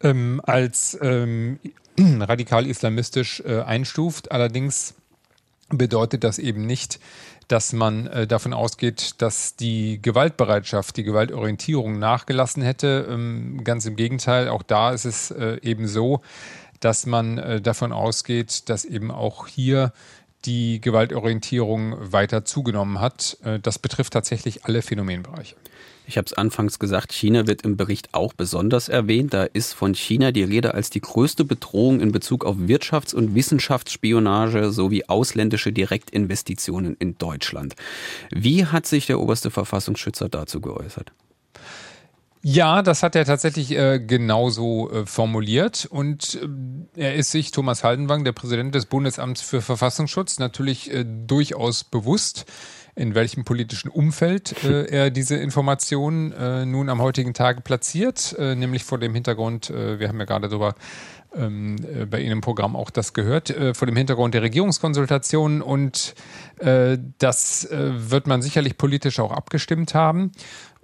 ähm, 0.00 0.40
als 0.42 0.96
ähm, 1.02 1.58
radikal 1.98 2.66
islamistisch 2.66 3.42
äh, 3.44 3.60
einstuft. 3.60 4.32
Allerdings 4.32 4.94
bedeutet 5.68 6.24
das 6.24 6.38
eben 6.38 6.64
nicht, 6.64 7.00
dass 7.48 7.74
man 7.74 8.06
äh, 8.06 8.26
davon 8.26 8.54
ausgeht, 8.54 9.16
dass 9.18 9.56
die 9.56 10.00
Gewaltbereitschaft, 10.00 10.96
die 10.96 11.04
Gewaltorientierung 11.04 11.98
nachgelassen 11.98 12.62
hätte. 12.62 13.06
Ähm, 13.10 13.62
ganz 13.62 13.84
im 13.84 13.96
Gegenteil, 13.96 14.48
auch 14.48 14.62
da 14.62 14.92
ist 14.92 15.04
es 15.04 15.30
äh, 15.30 15.58
eben 15.60 15.86
so, 15.86 16.22
dass 16.80 17.04
man 17.04 17.36
äh, 17.36 17.60
davon 17.60 17.92
ausgeht, 17.92 18.70
dass 18.70 18.86
eben 18.86 19.10
auch 19.10 19.48
hier 19.48 19.92
die 20.44 20.80
Gewaltorientierung 20.80 21.96
weiter 22.12 22.44
zugenommen 22.44 23.00
hat. 23.00 23.38
Äh, 23.44 23.58
das 23.60 23.78
betrifft 23.78 24.12
tatsächlich 24.12 24.64
alle 24.64 24.82
Phänomenbereiche. 24.82 25.56
Ich 26.06 26.18
habe 26.18 26.26
es 26.26 26.34
anfangs 26.34 26.78
gesagt, 26.78 27.12
China 27.12 27.46
wird 27.46 27.62
im 27.62 27.78
Bericht 27.78 28.12
auch 28.12 28.34
besonders 28.34 28.90
erwähnt. 28.90 29.32
Da 29.32 29.44
ist 29.44 29.72
von 29.72 29.94
China 29.94 30.32
die 30.32 30.42
Rede 30.42 30.74
als 30.74 30.90
die 30.90 31.00
größte 31.00 31.44
Bedrohung 31.44 32.00
in 32.00 32.12
Bezug 32.12 32.44
auf 32.44 32.56
Wirtschafts- 32.56 33.14
und 33.14 33.34
Wissenschaftsspionage 33.34 34.70
sowie 34.70 35.04
ausländische 35.06 35.72
Direktinvestitionen 35.72 36.94
in 36.98 37.16
Deutschland. 37.16 37.74
Wie 38.30 38.66
hat 38.66 38.86
sich 38.86 39.06
der 39.06 39.18
oberste 39.18 39.50
Verfassungsschützer 39.50 40.28
dazu 40.28 40.60
geäußert? 40.60 41.12
Ja, 42.46 42.82
das 42.82 43.02
hat 43.02 43.16
er 43.16 43.24
tatsächlich 43.24 43.70
äh, 43.70 43.98
genauso 43.98 44.90
äh, 44.90 45.06
formuliert. 45.06 45.86
Und 45.90 46.38
äh, 46.94 47.00
er 47.00 47.14
ist 47.14 47.30
sich, 47.30 47.52
Thomas 47.52 47.82
Haldenwang, 47.82 48.22
der 48.22 48.32
Präsident 48.32 48.74
des 48.74 48.84
Bundesamts 48.84 49.40
für 49.40 49.62
Verfassungsschutz, 49.62 50.38
natürlich 50.38 50.92
äh, 50.92 51.06
durchaus 51.06 51.84
bewusst, 51.84 52.44
in 52.96 53.14
welchem 53.14 53.44
politischen 53.44 53.88
Umfeld 53.88 54.62
äh, 54.62 54.84
er 54.90 55.10
diese 55.10 55.36
Informationen 55.36 56.32
äh, 56.32 56.66
nun 56.66 56.90
am 56.90 57.00
heutigen 57.00 57.32
Tage 57.32 57.62
platziert, 57.62 58.36
nämlich 58.38 58.84
vor 58.84 58.98
dem 58.98 59.14
Hintergrund, 59.14 59.70
wir 59.70 60.06
haben 60.06 60.18
ja 60.18 60.26
gerade 60.26 60.48
darüber 60.48 60.74
ähm, 61.34 61.76
bei 62.10 62.20
Ihnen 62.20 62.32
im 62.32 62.40
Programm 62.42 62.76
auch 62.76 62.90
das 62.90 63.14
gehört, 63.14 63.54
vor 63.72 63.86
dem 63.86 63.96
Hintergrund 63.96 64.34
der 64.34 64.42
Regierungskonsultationen 64.42 65.62
und 65.62 66.14
das 67.18 67.68
wird 67.70 68.28
man 68.28 68.42
sicherlich 68.42 68.78
politisch 68.78 69.18
auch 69.18 69.32
abgestimmt 69.32 69.94
haben. 69.94 70.30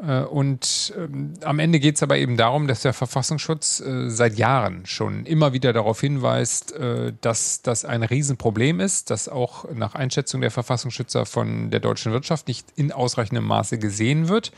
Äh, 0.03 0.23
und 0.23 0.95
ähm, 0.97 1.35
am 1.45 1.59
Ende 1.59 1.79
geht 1.81 1.97
es 1.97 2.03
aber 2.03 2.17
eben 2.17 2.37
darum, 2.37 2.67
dass 2.67 2.83
der 2.83 2.93
Verfassungsschutz 2.93 3.81
äh, 3.81 4.09
seit 4.09 4.39
Jahren 4.39 4.87
schon 4.87 5.27
immer 5.27 5.53
wieder 5.53 5.73
darauf 5.73 6.01
hinweist, 6.01 6.73
äh, 6.73 7.13
dass 7.21 7.63
das 7.63 7.85
ein 7.85 8.03
Riesenproblem 8.03 8.81
ist, 8.81 9.11
das 9.11 9.29
auch 9.29 9.71
nach 9.73 9.95
Einschätzung 9.95 10.41
der 10.41 10.51
Verfassungsschützer 10.51 11.27
von 11.27 11.71
der 11.71 11.81
deutschen 11.81 12.13
Wirtschaft 12.13 12.49
nicht 12.49 12.67
in 12.77 12.93
ausreichendem 12.93 13.45
Maße 13.45 13.79
gesehen 13.79 14.29
wird. 14.29 14.53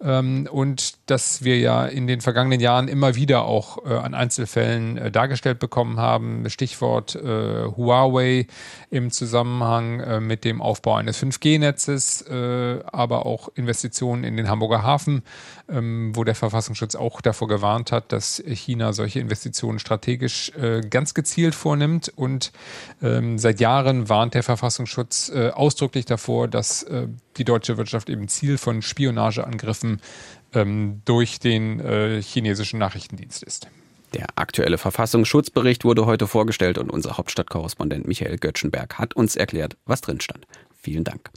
Ähm, 0.00 0.48
und 0.50 0.94
dass 1.10 1.44
wir 1.44 1.58
ja 1.58 1.86
in 1.86 2.06
den 2.06 2.20
vergangenen 2.20 2.60
Jahren 2.60 2.88
immer 2.88 3.14
wieder 3.14 3.44
auch 3.44 3.84
an 3.84 4.14
Einzelfällen 4.14 5.12
dargestellt 5.12 5.58
bekommen 5.58 5.98
haben. 5.98 6.48
Stichwort 6.48 7.14
Huawei 7.14 8.46
im 8.90 9.10
Zusammenhang 9.10 10.24
mit 10.26 10.44
dem 10.44 10.62
Aufbau 10.62 10.94
eines 10.96 11.22
5G-Netzes, 11.22 12.24
aber 12.26 13.26
auch 13.26 13.48
Investitionen 13.54 14.24
in 14.24 14.36
den 14.36 14.48
Hamburger 14.48 14.73
Hafen, 14.82 15.22
ähm, 15.68 16.12
wo 16.14 16.24
der 16.24 16.34
Verfassungsschutz 16.34 16.94
auch 16.94 17.20
davor 17.20 17.48
gewarnt 17.48 17.92
hat, 17.92 18.12
dass 18.12 18.42
China 18.46 18.92
solche 18.92 19.20
Investitionen 19.20 19.78
strategisch 19.78 20.50
äh, 20.50 20.80
ganz 20.80 21.14
gezielt 21.14 21.54
vornimmt. 21.54 22.12
Und 22.16 22.52
ähm, 23.02 23.38
seit 23.38 23.60
Jahren 23.60 24.08
warnt 24.08 24.34
der 24.34 24.42
Verfassungsschutz 24.42 25.30
äh, 25.34 25.50
ausdrücklich 25.50 26.04
davor, 26.04 26.48
dass 26.48 26.82
äh, 26.84 27.08
die 27.36 27.44
deutsche 27.44 27.76
Wirtschaft 27.76 28.08
eben 28.08 28.28
Ziel 28.28 28.58
von 28.58 28.82
Spionageangriffen 28.82 30.00
ähm, 30.54 31.02
durch 31.04 31.38
den 31.40 31.80
äh, 31.80 32.22
chinesischen 32.22 32.78
Nachrichtendienst 32.78 33.42
ist. 33.42 33.68
Der 34.14 34.26
aktuelle 34.36 34.78
Verfassungsschutzbericht 34.78 35.84
wurde 35.84 36.06
heute 36.06 36.28
vorgestellt 36.28 36.78
und 36.78 36.90
unser 36.90 37.16
Hauptstadtkorrespondent 37.18 38.06
Michael 38.06 38.38
Göttschenberg 38.38 38.96
hat 38.96 39.14
uns 39.14 39.34
erklärt, 39.34 39.76
was 39.86 40.02
drin 40.02 40.20
stand. 40.20 40.46
Vielen 40.80 41.02
Dank. 41.02 41.30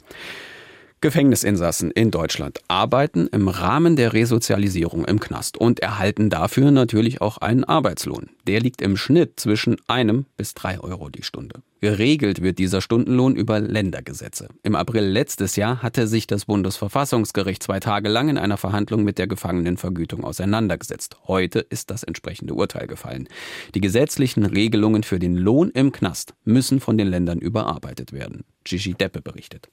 Gefängnisinsassen 1.00 1.92
in 1.92 2.10
Deutschland 2.10 2.58
arbeiten 2.66 3.28
im 3.28 3.46
Rahmen 3.46 3.94
der 3.94 4.14
Resozialisierung 4.14 5.04
im 5.04 5.20
Knast 5.20 5.56
und 5.56 5.78
erhalten 5.78 6.28
dafür 6.28 6.72
natürlich 6.72 7.20
auch 7.20 7.38
einen 7.38 7.62
Arbeitslohn. 7.62 8.30
Der 8.48 8.58
liegt 8.58 8.82
im 8.82 8.96
Schnitt 8.96 9.38
zwischen 9.38 9.76
einem 9.86 10.26
bis 10.36 10.54
drei 10.54 10.80
Euro 10.80 11.08
die 11.08 11.22
Stunde. 11.22 11.62
Geregelt 11.80 12.42
wird 12.42 12.58
dieser 12.58 12.80
Stundenlohn 12.80 13.36
über 13.36 13.60
Ländergesetze. 13.60 14.48
Im 14.64 14.74
April 14.74 15.04
letztes 15.04 15.54
Jahr 15.54 15.82
hatte 15.82 16.08
sich 16.08 16.26
das 16.26 16.46
Bundesverfassungsgericht 16.46 17.62
zwei 17.62 17.78
Tage 17.78 18.08
lang 18.08 18.28
in 18.28 18.36
einer 18.36 18.56
Verhandlung 18.56 19.04
mit 19.04 19.18
der 19.18 19.28
Gefangenenvergütung 19.28 20.24
auseinandergesetzt. 20.24 21.16
Heute 21.28 21.60
ist 21.60 21.92
das 21.92 22.02
entsprechende 22.02 22.54
Urteil 22.54 22.88
gefallen. 22.88 23.28
Die 23.76 23.80
gesetzlichen 23.80 24.44
Regelungen 24.44 25.04
für 25.04 25.20
den 25.20 25.36
Lohn 25.36 25.70
im 25.70 25.92
Knast 25.92 26.34
müssen 26.42 26.80
von 26.80 26.98
den 26.98 27.06
Ländern 27.06 27.38
überarbeitet 27.38 28.12
werden. 28.12 28.44
Gigi 28.64 28.94
Deppe 28.94 29.22
berichtet. 29.22 29.68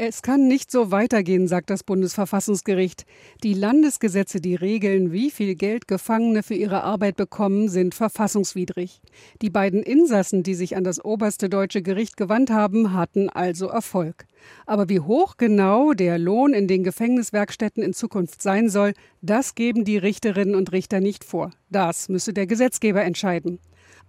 Es 0.00 0.22
kann 0.22 0.46
nicht 0.46 0.70
so 0.70 0.92
weitergehen, 0.92 1.48
sagt 1.48 1.70
das 1.70 1.82
Bundesverfassungsgericht. 1.82 3.04
Die 3.42 3.52
Landesgesetze, 3.52 4.40
die 4.40 4.54
regeln, 4.54 5.10
wie 5.10 5.28
viel 5.28 5.56
Geld 5.56 5.88
Gefangene 5.88 6.44
für 6.44 6.54
ihre 6.54 6.84
Arbeit 6.84 7.16
bekommen, 7.16 7.68
sind 7.68 7.96
verfassungswidrig. 7.96 9.00
Die 9.42 9.50
beiden 9.50 9.82
Insassen, 9.82 10.44
die 10.44 10.54
sich 10.54 10.76
an 10.76 10.84
das 10.84 11.04
oberste 11.04 11.48
deutsche 11.48 11.82
Gericht 11.82 12.16
gewandt 12.16 12.50
haben, 12.50 12.92
hatten 12.94 13.28
also 13.28 13.66
Erfolg. 13.66 14.26
Aber 14.66 14.88
wie 14.88 15.00
hoch 15.00 15.36
genau 15.36 15.92
der 15.94 16.16
Lohn 16.16 16.54
in 16.54 16.68
den 16.68 16.84
Gefängniswerkstätten 16.84 17.82
in 17.82 17.92
Zukunft 17.92 18.40
sein 18.40 18.68
soll, 18.68 18.92
das 19.20 19.56
geben 19.56 19.84
die 19.84 19.98
Richterinnen 19.98 20.54
und 20.54 20.70
Richter 20.70 21.00
nicht 21.00 21.24
vor. 21.24 21.50
Das 21.70 22.08
müsse 22.08 22.32
der 22.32 22.46
Gesetzgeber 22.46 23.02
entscheiden. 23.02 23.58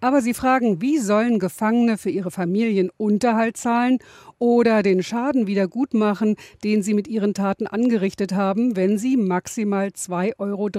Aber 0.02 0.22
sie 0.22 0.34
fragen, 0.34 0.82
wie 0.82 0.98
sollen 0.98 1.40
Gefangene 1.40 1.98
für 1.98 2.10
ihre 2.10 2.32
Familien 2.32 2.90
Unterhalt 2.98 3.58
zahlen 3.58 4.00
oder 4.38 4.82
den 4.82 5.04
Schaden 5.04 5.48
wieder 5.48 5.68
gut 5.68 5.94
machen, 5.94 6.36
den 6.64 6.84
sie 6.84 6.94
mit 6.94 7.08
ihren 7.08 7.34
Taten 7.34 7.68
angerichtet 7.68 8.34
haben, 8.34 8.76
wenn 8.76 8.98
sie 8.98 9.18
maximal 9.18 9.88
2,30 9.88 10.36
Euro 10.40 10.70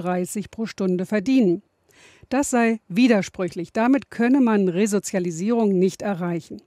pro 0.49 0.65
Stunde 0.65 1.05
verdienen. 1.05 1.61
Das 2.29 2.49
sei 2.49 2.79
widersprüchlich. 2.87 3.73
Damit 3.73 4.09
könne 4.09 4.41
man 4.41 4.69
Resozialisierung 4.69 5.77
nicht 5.77 6.01
erreichen. 6.01 6.61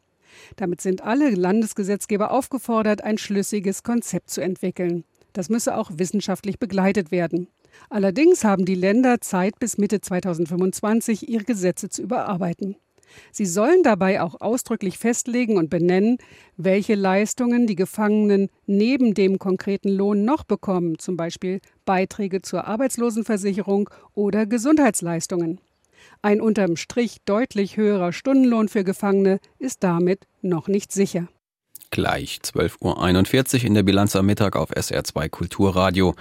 Damit 0.56 0.80
sind 0.80 1.02
alle 1.02 1.30
Landesgesetzgeber 1.30 2.30
aufgefordert, 2.30 3.02
ein 3.02 3.18
schlüssiges 3.18 3.82
Konzept 3.82 4.30
zu 4.30 4.40
entwickeln. 4.40 5.04
Das 5.32 5.48
müsse 5.48 5.76
auch 5.76 5.90
wissenschaftlich 5.94 6.58
begleitet 6.58 7.10
werden. 7.10 7.48
Allerdings 7.90 8.44
haben 8.44 8.64
die 8.64 8.74
Länder 8.74 9.20
Zeit 9.20 9.58
bis 9.58 9.78
Mitte 9.78 10.00
2025, 10.00 11.28
ihre 11.28 11.44
Gesetze 11.44 11.88
zu 11.88 12.02
überarbeiten. 12.02 12.76
Sie 13.30 13.46
sollen 13.46 13.82
dabei 13.82 14.22
auch 14.22 14.40
ausdrücklich 14.40 14.98
festlegen 14.98 15.56
und 15.56 15.70
benennen, 15.70 16.18
welche 16.56 16.94
Leistungen 16.94 17.66
die 17.66 17.76
Gefangenen 17.76 18.48
neben 18.66 19.14
dem 19.14 19.38
konkreten 19.38 19.88
Lohn 19.88 20.24
noch 20.24 20.44
bekommen, 20.44 20.98
zum 20.98 21.16
Beispiel 21.16 21.60
Beiträge 21.84 22.42
zur 22.42 22.66
Arbeitslosenversicherung 22.66 23.90
oder 24.14 24.46
Gesundheitsleistungen. 24.46 25.60
Ein 26.22 26.40
unterm 26.40 26.76
Strich 26.76 27.18
deutlich 27.24 27.76
höherer 27.76 28.12
Stundenlohn 28.12 28.68
für 28.68 28.84
Gefangene 28.84 29.38
ist 29.58 29.82
damit 29.84 30.26
noch 30.42 30.68
nicht 30.68 30.92
sicher. 30.92 31.28
Gleich 31.90 32.40
12.41 32.42 33.60
Uhr 33.60 33.64
in 33.64 33.74
der 33.74 33.82
Bilanz 33.82 34.16
am 34.16 34.26
Mittag 34.26 34.56
auf 34.56 34.70
SR2 34.70 35.28
Kulturradio. 35.28 36.14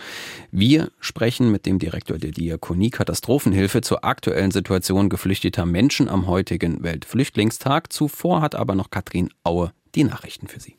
Wir 0.51 0.91
sprechen 0.99 1.51
mit 1.51 1.65
dem 1.65 1.79
Direktor 1.79 2.17
der 2.17 2.31
Diakonie 2.31 2.89
Katastrophenhilfe 2.91 3.81
zur 3.81 4.03
aktuellen 4.05 4.51
Situation 4.51 5.09
geflüchteter 5.09 5.65
Menschen 5.65 6.09
am 6.09 6.27
heutigen 6.27 6.83
Weltflüchtlingstag. 6.83 7.91
Zuvor 7.91 8.41
hat 8.41 8.55
aber 8.55 8.75
noch 8.75 8.91
Katrin 8.91 9.29
Aue 9.43 9.73
die 9.95 10.03
Nachrichten 10.03 10.47
für 10.47 10.59
Sie. 10.59 10.77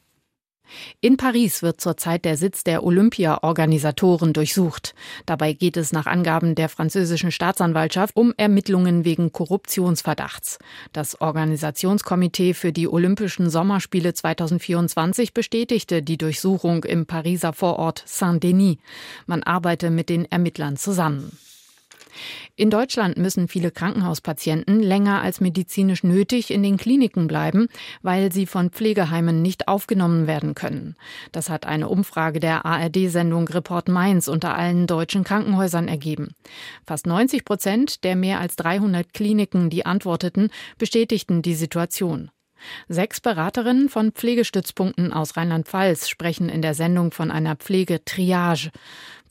In 1.00 1.16
Paris 1.16 1.62
wird 1.62 1.80
zurzeit 1.80 2.24
der 2.24 2.36
Sitz 2.36 2.64
der 2.64 2.84
Olympia-Organisatoren 2.84 4.32
durchsucht. 4.32 4.94
Dabei 5.26 5.52
geht 5.52 5.76
es 5.76 5.92
nach 5.92 6.06
Angaben 6.06 6.54
der 6.54 6.68
französischen 6.68 7.30
Staatsanwaltschaft 7.30 8.16
um 8.16 8.34
Ermittlungen 8.36 9.04
wegen 9.04 9.32
Korruptionsverdachts. 9.32 10.58
Das 10.92 11.20
Organisationskomitee 11.20 12.54
für 12.54 12.72
die 12.72 12.88
Olympischen 12.88 13.50
Sommerspiele 13.50 14.14
2024 14.14 15.34
bestätigte 15.34 16.02
die 16.02 16.18
Durchsuchung 16.18 16.84
im 16.84 17.06
Pariser 17.06 17.52
Vorort 17.52 18.02
Saint-Denis. 18.06 18.78
Man 19.26 19.42
arbeite 19.42 19.90
mit 19.90 20.08
den 20.08 20.24
Ermittlern 20.24 20.76
zusammen. 20.76 21.36
In 22.56 22.70
Deutschland 22.70 23.16
müssen 23.16 23.48
viele 23.48 23.70
Krankenhauspatienten 23.70 24.80
länger 24.80 25.22
als 25.22 25.40
medizinisch 25.40 26.04
nötig 26.04 26.50
in 26.50 26.62
den 26.62 26.76
Kliniken 26.76 27.26
bleiben, 27.26 27.68
weil 28.02 28.32
sie 28.32 28.46
von 28.46 28.70
Pflegeheimen 28.70 29.42
nicht 29.42 29.68
aufgenommen 29.68 30.26
werden 30.26 30.54
können. 30.54 30.96
Das 31.32 31.50
hat 31.50 31.66
eine 31.66 31.88
Umfrage 31.88 32.40
der 32.40 32.64
ARD-Sendung 32.64 33.48
Report 33.48 33.88
Mainz 33.88 34.28
unter 34.28 34.54
allen 34.56 34.86
deutschen 34.86 35.24
Krankenhäusern 35.24 35.88
ergeben. 35.88 36.34
Fast 36.86 37.06
90 37.06 37.44
Prozent 37.44 38.04
der 38.04 38.16
mehr 38.16 38.40
als 38.40 38.56
300 38.56 39.12
Kliniken, 39.12 39.70
die 39.70 39.86
antworteten, 39.86 40.50
bestätigten 40.78 41.42
die 41.42 41.54
Situation. 41.54 42.30
Sechs 42.88 43.20
Beraterinnen 43.20 43.88
von 43.88 44.12
Pflegestützpunkten 44.12 45.12
aus 45.12 45.36
Rheinland-Pfalz 45.36 46.08
sprechen 46.08 46.48
in 46.48 46.62
der 46.62 46.74
Sendung 46.74 47.12
von 47.12 47.30
einer 47.30 47.56
Pflegetriage. 47.56 48.70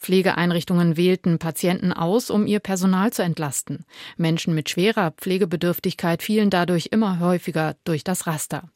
Pflegeeinrichtungen 0.04 0.98
wählten 0.98 1.40
Patienten 1.40 1.94
aus, 1.94 2.30
um 2.30 2.46
ihr 2.46 2.60
Personal 2.60 3.12
zu 3.12 3.24
entlasten. 3.24 3.86
Menschen 4.18 4.54
mit 4.54 4.70
schwerer 4.70 5.12
Pflegebedürftigkeit 5.12 6.22
fielen 6.22 6.50
dadurch 6.50 6.90
immer 6.92 7.20
häufiger 7.20 7.76
durch 7.86 8.04
das 8.04 8.28
Raster. 8.28 8.70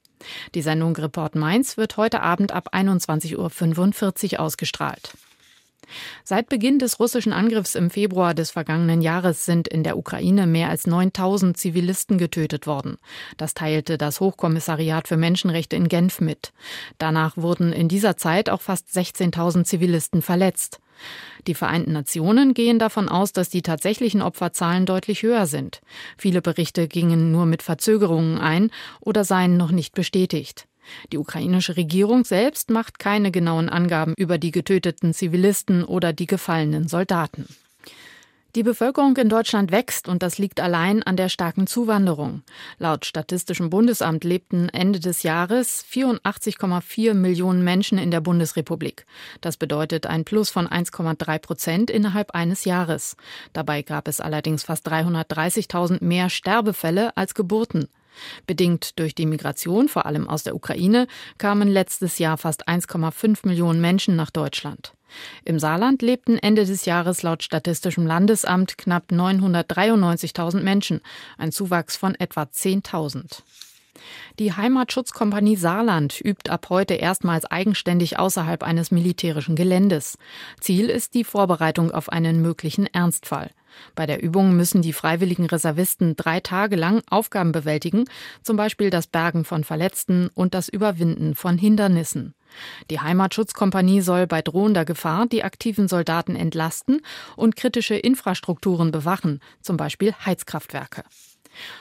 Die 0.55 0.62
Sendung 0.62 0.96
Report 0.96 1.36
Mainz 1.36 1.77
wird 1.77 1.98
heute 1.98 2.22
Abend 2.22 2.51
ab 2.51 2.69
21.45 2.74 4.34
Uhr 4.34 4.39
ausgestrahlt. 4.39 5.13
Seit 6.24 6.50
Beginn 6.50 6.79
des 6.79 7.00
russischen 7.00 7.34
Angriffs 7.34 7.75
im 7.75 7.89
Februar 7.89 8.34
des 8.34 8.51
vergangenen 8.51 9.01
Jahres 9.01 9.46
sind 9.46 9.67
in 9.67 9.84
der 9.84 9.98
Ukraine 9.98 10.48
mehr 10.48 10.70
als 10.70 10.88
9000 10.88 11.58
Zivilisten 11.58 12.17
getötet 12.17 12.67
worden. 12.67 12.98
Das 13.38 13.53
teilte 13.53 13.98
das 13.98 14.20
Hochkommissariat 14.20 15.08
für 15.08 15.17
Menschenrechte 15.17 15.75
in 15.75 15.88
Genf 15.88 16.22
mit. 16.22 16.53
Danach 16.98 17.38
wurden 17.38 17.74
in 17.74 17.88
dieser 17.88 18.17
Zeit 18.17 18.50
auch 18.50 18.62
fast 18.62 18.89
16.000 18.89 19.63
Zivilisten 19.63 20.22
verletzt. 20.22 20.79
Die 21.46 21.53
Vereinten 21.53 21.94
Nationen 21.94 22.53
gehen 22.53 22.79
davon 22.79 23.08
aus, 23.08 23.32
dass 23.32 23.50
die 23.50 23.62
tatsächlichen 23.62 24.22
Opferzahlen 24.22 24.86
deutlich 24.86 25.24
höher 25.24 25.46
sind. 25.46 25.82
Viele 26.17 26.41
Berichte 26.41 26.88
gingen 26.88 27.32
nur 27.32 27.46
mit 27.46 27.63
Verzögerungen 27.63 28.39
ein 28.39 28.72
oder 29.00 29.24
seien 29.24 29.58
noch 29.58 29.72
nicht 29.72 29.94
bestätigt. 29.94 30.66
Die 31.12 31.17
ukrainische 31.17 31.77
Regierung 31.77 32.25
selbst 32.25 32.70
macht 32.70 33.00
keine 33.00 33.32
genauen 33.32 33.70
Angaben 33.70 34.13
über 34.17 34.38
die 34.38 34.51
getöteten 34.51 35.13
Zivilisten 35.13 35.84
oder 35.84 36.13
die 36.13 36.27
gefallenen 36.27 36.88
Soldaten. 36.88 37.48
Die 38.58 38.63
Bevölkerung 38.63 39.15
in 39.17 39.29
Deutschland 39.29 39.72
wächst 39.72 40.08
und 40.08 40.24
das 40.24 40.39
liegt 40.39 40.60
allein 40.60 41.03
an 41.03 41.15
der 41.15 41.29
starken 41.29 41.67
Zuwanderung. 41.67 42.41
Laut 42.79 43.06
Statistischem 43.06 43.70
Bundesamt 43.70 44.24
lebten 44.24 44.70
Ende 44.70 45.00
des 45.00 45.22
Jahres 45.22 45.86
84,4 45.91 47.13
Millionen 47.13 47.63
Menschen 47.63 48.00
in 48.00 48.10
der 48.10 48.20
Bundesrepublik. 48.20 49.06
Das 49.41 49.58
bedeutet 49.58 50.08
ein 50.08 50.25
Plus 50.25 50.50
von 50.50 50.67
1,3 50.67 51.38
Prozent 51.38 51.91
innerhalb 51.91 52.32
eines 52.32 52.65
Jahres. 52.65 53.15
Dabei 53.53 53.84
gab 53.84 54.08
es 54.08 54.22
allerdings 54.22 54.63
fast 54.63 54.88
330.000 54.88 56.03
mehr 56.03 56.32
Sterbefälle 56.32 57.15
als 57.15 57.36
Geburten. 57.36 57.89
Bedingt 58.45 59.00
durch 59.00 59.15
die 59.15 59.25
Migration, 59.25 59.89
vor 59.89 60.05
allem 60.05 60.29
aus 60.29 60.43
der 60.43 60.55
Ukraine, 60.55 61.07
kamen 61.38 61.67
letztes 61.67 62.19
Jahr 62.19 62.38
fast 62.38 62.67
1,5 62.67 63.47
Millionen 63.47 63.81
Menschen 63.81 64.15
nach 64.15 64.31
Deutschland. 64.31 64.93
Im 65.45 65.59
Saarland 65.59 66.01
lebten 66.01 66.38
Ende 66.38 66.65
des 66.65 66.86
Jahres 66.86 67.24
laut 67.24 67.43
Statistischem 67.43 68.05
Landesamt 68.05 68.77
knapp 68.77 69.12
993.000 69.12 70.62
Menschen, 70.62 71.01
ein 71.38 71.51
Zuwachs 71.51 71.95
von 71.95 72.15
etwa 72.15 72.43
10.000. 72.43 73.41
Die 74.39 74.53
Heimatschutzkompanie 74.53 75.55
Saarland 75.55 76.21
übt 76.24 76.50
ab 76.50 76.67
heute 76.69 76.93
erstmals 76.95 77.45
eigenständig 77.45 78.19
außerhalb 78.19 78.63
eines 78.63 78.91
militärischen 78.91 79.55
Geländes. 79.55 80.17
Ziel 80.59 80.89
ist 80.89 81.15
die 81.15 81.24
Vorbereitung 81.24 81.91
auf 81.91 82.09
einen 82.09 82.41
möglichen 82.41 82.86
Ernstfall. 82.86 83.50
Bei 83.96 84.05
der 84.05 84.22
Übung 84.22 84.55
müssen 84.55 84.81
die 84.81 84.93
freiwilligen 84.93 85.46
Reservisten 85.46 86.15
drei 86.15 86.39
Tage 86.39 86.75
lang 86.75 87.01
Aufgaben 87.10 87.51
bewältigen, 87.51 88.05
zum 88.43 88.57
Beispiel 88.57 88.89
das 88.89 89.07
Bergen 89.07 89.46
von 89.46 89.63
Verletzten 89.63 90.29
und 90.34 90.53
das 90.53 90.69
Überwinden 90.69 91.36
von 91.36 91.57
Hindernissen. 91.57 92.34
Die 92.89 93.00
Heimatschutzkompanie 93.00 94.01
soll 94.01 94.27
bei 94.27 94.41
drohender 94.41 94.86
Gefahr 94.86 95.27
die 95.27 95.43
aktiven 95.43 95.88
Soldaten 95.88 96.36
entlasten 96.36 97.01
und 97.36 97.55
kritische 97.55 97.96
Infrastrukturen 97.96 98.91
bewachen, 98.91 99.41
zum 99.62 99.77
Beispiel 99.77 100.13
Heizkraftwerke. 100.25 101.03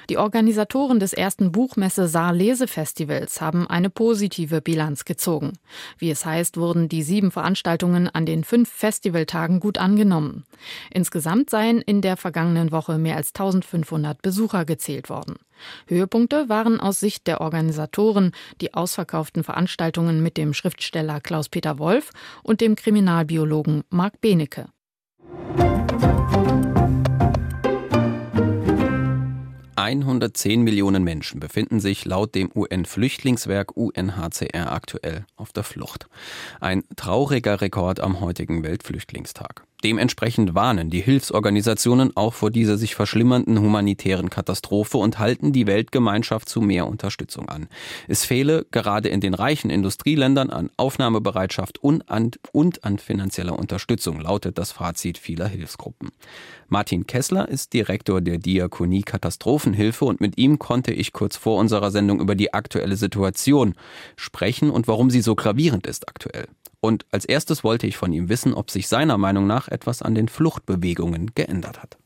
Die 0.08 0.18
Organisatoren 0.18 1.00
des 1.00 1.12
ersten 1.12 1.52
Buchmesse 1.52 2.08
Saar 2.08 2.32
Lesefestivals 2.32 3.40
haben 3.40 3.66
eine 3.66 3.90
positive 3.90 4.60
Bilanz 4.60 5.04
gezogen. 5.04 5.54
Wie 5.98 6.10
es 6.10 6.24
heißt, 6.24 6.56
wurden 6.56 6.88
die 6.88 7.02
sieben 7.02 7.30
Veranstaltungen 7.30 8.08
an 8.08 8.26
den 8.26 8.44
fünf 8.44 8.70
Festivaltagen 8.70 9.60
gut 9.60 9.78
angenommen. 9.78 10.44
Insgesamt 10.90 11.50
seien 11.50 11.80
in 11.80 12.00
der 12.00 12.16
vergangenen 12.16 12.72
Woche 12.72 12.98
mehr 12.98 13.16
als 13.16 13.28
1500 13.28 14.22
Besucher 14.22 14.64
gezählt 14.64 15.08
worden. 15.08 15.36
Höhepunkte 15.86 16.48
waren 16.48 16.80
aus 16.80 17.00
Sicht 17.00 17.26
der 17.26 17.40
Organisatoren 17.40 18.32
die 18.60 18.74
ausverkauften 18.74 19.44
Veranstaltungen 19.44 20.22
mit 20.22 20.36
dem 20.36 20.54
Schriftsteller 20.54 21.20
Klaus-Peter 21.20 21.78
Wolf 21.78 22.10
und 22.42 22.60
dem 22.60 22.76
Kriminalbiologen 22.76 23.84
Marc 23.90 24.20
Benecke. 24.20 24.66
110 29.86 30.62
Millionen 30.62 31.04
Menschen 31.04 31.38
befinden 31.38 31.78
sich 31.78 32.04
laut 32.04 32.34
dem 32.34 32.50
UN-Flüchtlingswerk 32.52 33.76
UNHCR 33.76 34.72
aktuell 34.72 35.24
auf 35.36 35.52
der 35.52 35.62
Flucht. 35.62 36.08
Ein 36.60 36.82
trauriger 36.96 37.60
Rekord 37.60 38.00
am 38.00 38.18
heutigen 38.18 38.64
Weltflüchtlingstag. 38.64 39.62
Dementsprechend 39.84 40.54
warnen 40.54 40.88
die 40.88 41.02
Hilfsorganisationen 41.02 42.16
auch 42.16 42.32
vor 42.32 42.50
dieser 42.50 42.78
sich 42.78 42.94
verschlimmernden 42.94 43.60
humanitären 43.60 44.30
Katastrophe 44.30 44.96
und 44.96 45.18
halten 45.18 45.52
die 45.52 45.66
Weltgemeinschaft 45.66 46.48
zu 46.48 46.62
mehr 46.62 46.86
Unterstützung 46.86 47.48
an. 47.50 47.68
Es 48.08 48.24
fehle 48.24 48.66
gerade 48.70 49.10
in 49.10 49.20
den 49.20 49.34
reichen 49.34 49.68
Industrieländern 49.68 50.48
an 50.48 50.70
Aufnahmebereitschaft 50.78 51.78
und 51.82 52.08
an, 52.08 52.30
und 52.52 52.84
an 52.84 52.98
finanzieller 52.98 53.58
Unterstützung, 53.58 54.18
lautet 54.18 54.56
das 54.56 54.72
Fazit 54.72 55.18
vieler 55.18 55.46
Hilfsgruppen. 55.46 56.10
Martin 56.68 57.06
Kessler 57.06 57.48
ist 57.48 57.74
Direktor 57.74 58.22
der 58.22 58.38
Diakonie 58.38 59.02
Katastrophenhilfe 59.02 60.06
und 60.06 60.22
mit 60.22 60.38
ihm 60.38 60.58
konnte 60.58 60.92
ich 60.92 61.12
kurz 61.12 61.36
vor 61.36 61.58
unserer 61.58 61.90
Sendung 61.90 62.20
über 62.20 62.34
die 62.34 62.54
aktuelle 62.54 62.96
Situation 62.96 63.74
sprechen 64.16 64.70
und 64.70 64.88
warum 64.88 65.10
sie 65.10 65.20
so 65.20 65.34
gravierend 65.34 65.86
ist 65.86 66.08
aktuell. 66.08 66.48
Und 66.80 67.06
als 67.10 67.24
erstes 67.24 67.64
wollte 67.64 67.86
ich 67.86 67.96
von 67.96 68.12
ihm 68.12 68.28
wissen, 68.28 68.54
ob 68.54 68.70
sich 68.70 68.88
seiner 68.88 69.18
Meinung 69.18 69.46
nach 69.46 69.68
etwas 69.68 70.02
an 70.02 70.14
den 70.14 70.28
Fluchtbewegungen 70.28 71.32
geändert 71.34 71.82
hat. 71.82 71.98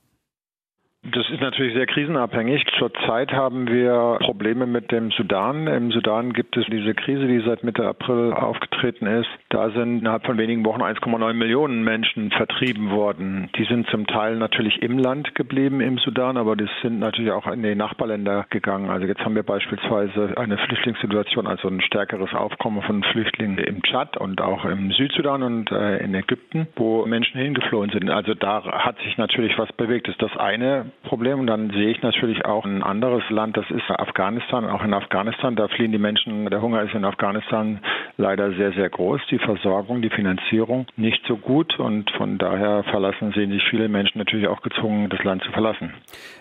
Das 1.02 1.28
ist 1.30 1.40
natürlich 1.40 1.72
sehr 1.72 1.86
krisenabhängig. 1.86 2.62
Zurzeit 2.78 3.32
haben 3.32 3.66
wir 3.68 4.18
Probleme 4.20 4.66
mit 4.66 4.92
dem 4.92 5.10
Sudan. 5.12 5.66
Im 5.66 5.90
Sudan 5.92 6.34
gibt 6.34 6.58
es 6.58 6.66
diese 6.66 6.94
Krise, 6.94 7.26
die 7.26 7.40
seit 7.40 7.64
Mitte 7.64 7.86
April 7.86 8.34
aufgetreten 8.34 9.06
ist. 9.06 9.28
Da 9.48 9.70
sind 9.70 10.00
innerhalb 10.00 10.26
von 10.26 10.36
wenigen 10.36 10.62
Wochen 10.66 10.82
1,9 10.82 11.32
Millionen 11.32 11.84
Menschen 11.84 12.30
vertrieben 12.32 12.90
worden. 12.90 13.48
Die 13.56 13.64
sind 13.64 13.88
zum 13.88 14.06
Teil 14.06 14.36
natürlich 14.36 14.82
im 14.82 14.98
Land 14.98 15.34
geblieben 15.34 15.80
im 15.80 15.96
Sudan, 15.96 16.36
aber 16.36 16.54
die 16.54 16.68
sind 16.82 16.98
natürlich 16.98 17.32
auch 17.32 17.46
in 17.46 17.62
die 17.62 17.74
Nachbarländer 17.74 18.44
gegangen. 18.50 18.90
Also 18.90 19.06
jetzt 19.06 19.24
haben 19.24 19.34
wir 19.34 19.42
beispielsweise 19.42 20.34
eine 20.36 20.58
Flüchtlingssituation, 20.58 21.46
also 21.46 21.68
ein 21.68 21.80
stärkeres 21.80 22.34
Aufkommen 22.34 22.82
von 22.82 23.02
Flüchtlingen 23.04 23.56
im 23.56 23.82
Tschad 23.82 24.18
und 24.18 24.42
auch 24.42 24.66
im 24.66 24.92
Südsudan 24.92 25.42
und 25.42 25.72
äh, 25.72 25.96
in 26.04 26.14
Ägypten, 26.14 26.68
wo 26.76 27.06
Menschen 27.06 27.40
hingeflohen 27.40 27.88
sind. 27.88 28.10
Also 28.10 28.34
da 28.34 28.62
hat 28.64 28.98
sich 28.98 29.16
natürlich 29.16 29.58
was 29.58 29.72
bewegt. 29.72 30.06
Das 30.06 30.14
ist 30.14 30.22
das 30.22 30.36
eine. 30.36 30.89
Problem. 31.04 31.40
Und 31.40 31.46
dann 31.46 31.70
sehe 31.70 31.90
ich 31.90 32.02
natürlich 32.02 32.44
auch 32.44 32.64
ein 32.64 32.82
anderes 32.82 33.22
Land, 33.30 33.56
das 33.56 33.70
ist 33.70 33.88
Afghanistan. 33.90 34.68
Auch 34.68 34.84
in 34.84 34.94
Afghanistan, 34.94 35.56
da 35.56 35.68
fliehen 35.68 35.92
die 35.92 35.98
Menschen, 35.98 36.48
der 36.50 36.62
Hunger 36.62 36.82
ist 36.82 36.94
in 36.94 37.04
Afghanistan 37.04 37.80
leider 38.16 38.52
sehr, 38.54 38.72
sehr 38.72 38.88
groß. 38.88 39.20
Die 39.30 39.38
Versorgung, 39.38 40.02
die 40.02 40.10
Finanzierung 40.10 40.86
nicht 40.96 41.22
so 41.26 41.36
gut 41.36 41.78
und 41.78 42.10
von 42.12 42.38
daher 42.38 42.84
verlassen 42.84 43.32
sehen 43.32 43.50
sich 43.50 43.62
viele 43.70 43.88
Menschen 43.88 44.18
natürlich 44.18 44.48
auch 44.48 44.62
gezwungen, 44.62 45.08
das 45.08 45.22
Land 45.24 45.42
zu 45.42 45.52
verlassen. 45.52 45.92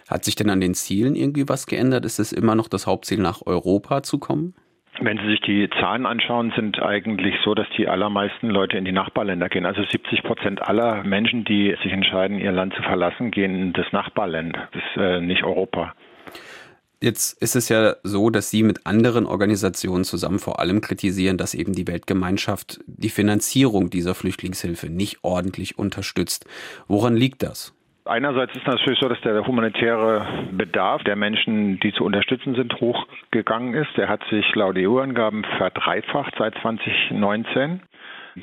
Hat 0.10 0.24
sich 0.24 0.36
denn 0.36 0.50
an 0.50 0.62
den 0.62 0.74
Zielen 0.74 1.16
irgendwie 1.16 1.48
was 1.48 1.66
geändert? 1.66 2.06
Ist 2.06 2.20
es 2.20 2.32
immer 2.32 2.56
noch 2.56 2.68
das 2.68 2.88
Hauptziel, 2.88 3.20
nach 3.20 3.42
Europa 3.46 4.04
zu 4.04 4.20
kommen? 4.20 4.54
Wenn 5.02 5.18
Sie 5.18 5.28
sich 5.28 5.42
die 5.42 5.70
Zahlen 5.80 6.06
anschauen, 6.06 6.52
sind 6.56 6.82
eigentlich 6.82 7.36
so, 7.46 7.56
dass 7.56 7.68
die 7.78 7.88
allermeisten 7.88 8.50
Leute 8.50 8.78
in 8.78 8.84
die 8.84 8.92
Nachbarländer 8.92 9.48
gehen. 9.48 9.66
Also 9.66 9.84
70 9.84 10.24
Prozent 10.24 10.62
aller 10.62 11.04
Menschen, 11.04 11.46
die 11.46 11.76
sich 11.82 11.94
entscheiden, 11.94 12.38
ihr 12.38 12.52
Land 12.52 12.74
zu 12.74 12.84
verlassen, 12.84 13.32
gehen 13.32 13.56
in 13.56 13.74
das 13.74 13.86
Nachbarland. 13.94 14.58
Das 14.74 14.84
äh, 14.98 15.22
nicht 15.22 15.44
Europa. 15.44 15.94
Jetzt 17.02 17.42
ist 17.42 17.56
es 17.56 17.70
ja 17.70 17.96
so, 18.04 18.30
dass 18.30 18.52
Sie 18.52 18.62
mit 18.62 18.86
anderen 18.86 19.26
Organisationen 19.26 20.04
zusammen 20.04 20.38
vor 20.38 20.60
allem 20.60 20.82
kritisieren, 20.82 21.38
dass 21.38 21.54
eben 21.54 21.72
die 21.72 21.88
Weltgemeinschaft 21.88 22.82
die 22.86 23.10
Finanzierung 23.10 23.90
dieser 23.90 24.16
Flüchtlingshilfe 24.16 24.90
nicht 24.90 25.20
ordentlich 25.22 25.78
unterstützt. 25.78 26.46
Woran 26.90 27.16
liegt 27.16 27.42
das? 27.42 27.74
Einerseits 28.10 28.56
ist 28.56 28.66
natürlich 28.66 29.00
so, 29.00 29.08
dass 29.08 29.22
der 29.22 29.46
humanitäre 29.46 30.26
Bedarf 30.52 31.04
der 31.04 31.16
Menschen, 31.16 31.80
die 31.80 31.94
zu 31.94 32.04
unterstützen 32.04 32.56
sind, 32.56 32.74
hochgegangen 32.82 33.76
ist. 33.76 33.96
Der 33.98 34.10
hat 34.10 34.24
sich 34.32 34.44
laut 34.56 34.78
EU-Angaben 34.80 35.44
verdreifacht 35.58 36.34
seit 36.40 36.56
2019. 36.64 37.82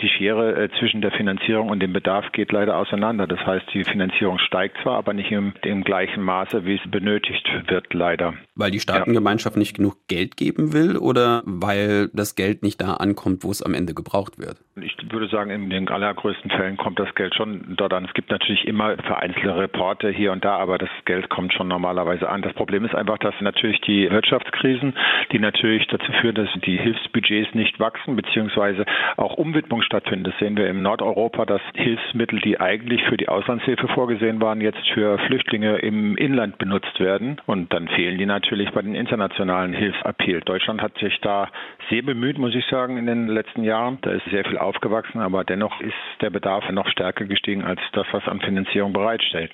Die 0.01 0.09
Schere 0.09 0.57
äh, 0.57 0.69
zwischen 0.79 1.01
der 1.01 1.11
Finanzierung 1.13 1.69
und 1.71 1.81
dem 1.81 1.93
Bedarf 1.93 2.33
geht 2.33 2.53
leider 2.53 2.77
auseinander. 2.77 3.27
Das 3.27 3.41
heißt, 3.47 3.67
die 3.73 3.85
Finanzierung 3.85 4.39
steigt 4.39 4.77
zwar, 4.83 4.99
aber 4.99 5.13
nicht 5.13 5.31
im, 5.31 5.55
im 5.63 5.85
gleichen 5.85 6.23
Maße, 6.23 6.65
wie 6.65 6.75
es 6.75 6.91
benötigt 6.91 7.49
wird, 7.69 7.93
leider. 7.95 8.35
Weil 8.55 8.71
die 8.71 8.81
Staatengemeinschaft 8.81 9.57
ja. 9.57 9.61
nicht 9.61 9.77
genug 9.77 9.97
Geld 10.09 10.37
geben 10.37 10.73
will 10.73 10.97
oder 10.97 11.43
weil 11.45 12.09
das 12.13 12.35
Geld 12.35 12.63
nicht 12.63 12.81
da 12.81 12.95
ankommt, 12.95 13.45
wo 13.45 13.51
es 13.51 13.63
am 13.63 13.75
Ende 13.75 13.95
gebraucht 13.95 14.39
wird? 14.39 14.57
Ich 14.81 14.97
würde 15.11 15.29
sagen, 15.29 15.51
in 15.51 15.71
den 15.71 15.89
allergrößten 15.89 16.51
Fällen 16.51 16.77
kommt 16.77 16.99
das 16.99 17.15
Geld 17.15 17.35
schon 17.35 17.75
dort 17.77 17.93
an. 17.93 18.05
Es 18.05 18.15
gibt 18.15 18.31
natürlich 18.31 18.67
immer 18.67 18.97
vereinzelte 18.97 19.57
Reporte 19.57 20.11
hier 20.11 20.33
und 20.33 20.45
da, 20.45 20.57
aber 20.57 20.79
das 20.79 20.91
Geld 21.05 21.29
kommt 21.31 21.53
schon 21.55 21.69
normalerweise 21.69 22.29
an. 22.29 22.43
Das 22.43 22.53
Problem 22.55 22.85
ist 22.85 22.95
einfach, 22.95 23.19
dass 23.19 23.35
natürlich 23.41 23.81
die 23.83 24.11
Wirtschaftskrisen, 24.11 24.95
die 25.33 25.39
natürlich 25.39 25.87
dazu 25.87 26.13
führen, 26.21 26.35
dass 26.35 26.49
die 26.65 26.77
Hilfsbudgets 26.77 27.55
nicht 27.55 27.81
wachsen, 27.81 28.17
beziehungsweise 28.17 28.85
auch 29.17 29.35
Umwidmung 29.35 29.83
stattfinden. 29.87 30.25
Das 30.25 30.39
sehen 30.39 30.57
wir 30.57 30.69
in 30.69 30.83
Nordeuropa, 30.83 31.47
dass 31.47 31.63
Hilfsmittel, 31.75 32.41
die 32.41 32.61
eigentlich 32.61 33.03
für 33.05 33.17
die 33.17 33.29
Auslandshilfe 33.29 33.89
vorgesehen 33.89 34.41
waren, 34.43 34.61
jetzt 34.61 34.87
für 34.93 35.19
Flüchtlinge 35.19 35.79
im 35.79 36.17
Inland 36.17 36.59
benutzt 36.59 37.01
werden. 37.01 37.41
Und 37.47 37.73
dann 37.73 37.89
fehlen 37.89 38.19
die 38.19 38.27
natürlich 38.27 38.71
bei 38.73 38.83
den 38.83 38.95
internationalen 38.95 39.73
Hilfsappeal. 39.73 40.41
Deutschland 40.41 40.83
hat 40.83 40.99
sich 40.99 41.19
da 41.21 41.49
sehr 41.91 42.03
bemüht, 42.03 42.39
muss 42.39 42.55
ich 42.55 42.65
sagen, 42.71 42.97
in 42.97 43.07
den 43.07 43.29
letzten 43.29 43.63
Jahren. 43.63 43.99
Da 44.03 44.13
ist 44.13 44.25
sehr 44.31 44.45
viel 44.45 44.59
aufgewachsen, 44.59 45.21
aber 45.21 45.45
dennoch 45.45 45.81
ist 45.81 45.95
der 46.21 46.31
Bedarf 46.31 46.65
noch 46.71 46.89
stärker 46.89 47.25
gestiegen 47.25 47.63
als 47.63 47.81
das, 47.93 48.07
was 48.13 48.25
an 48.27 48.41
Finanzierung 48.41 48.93
bereitstellt. 48.93 49.53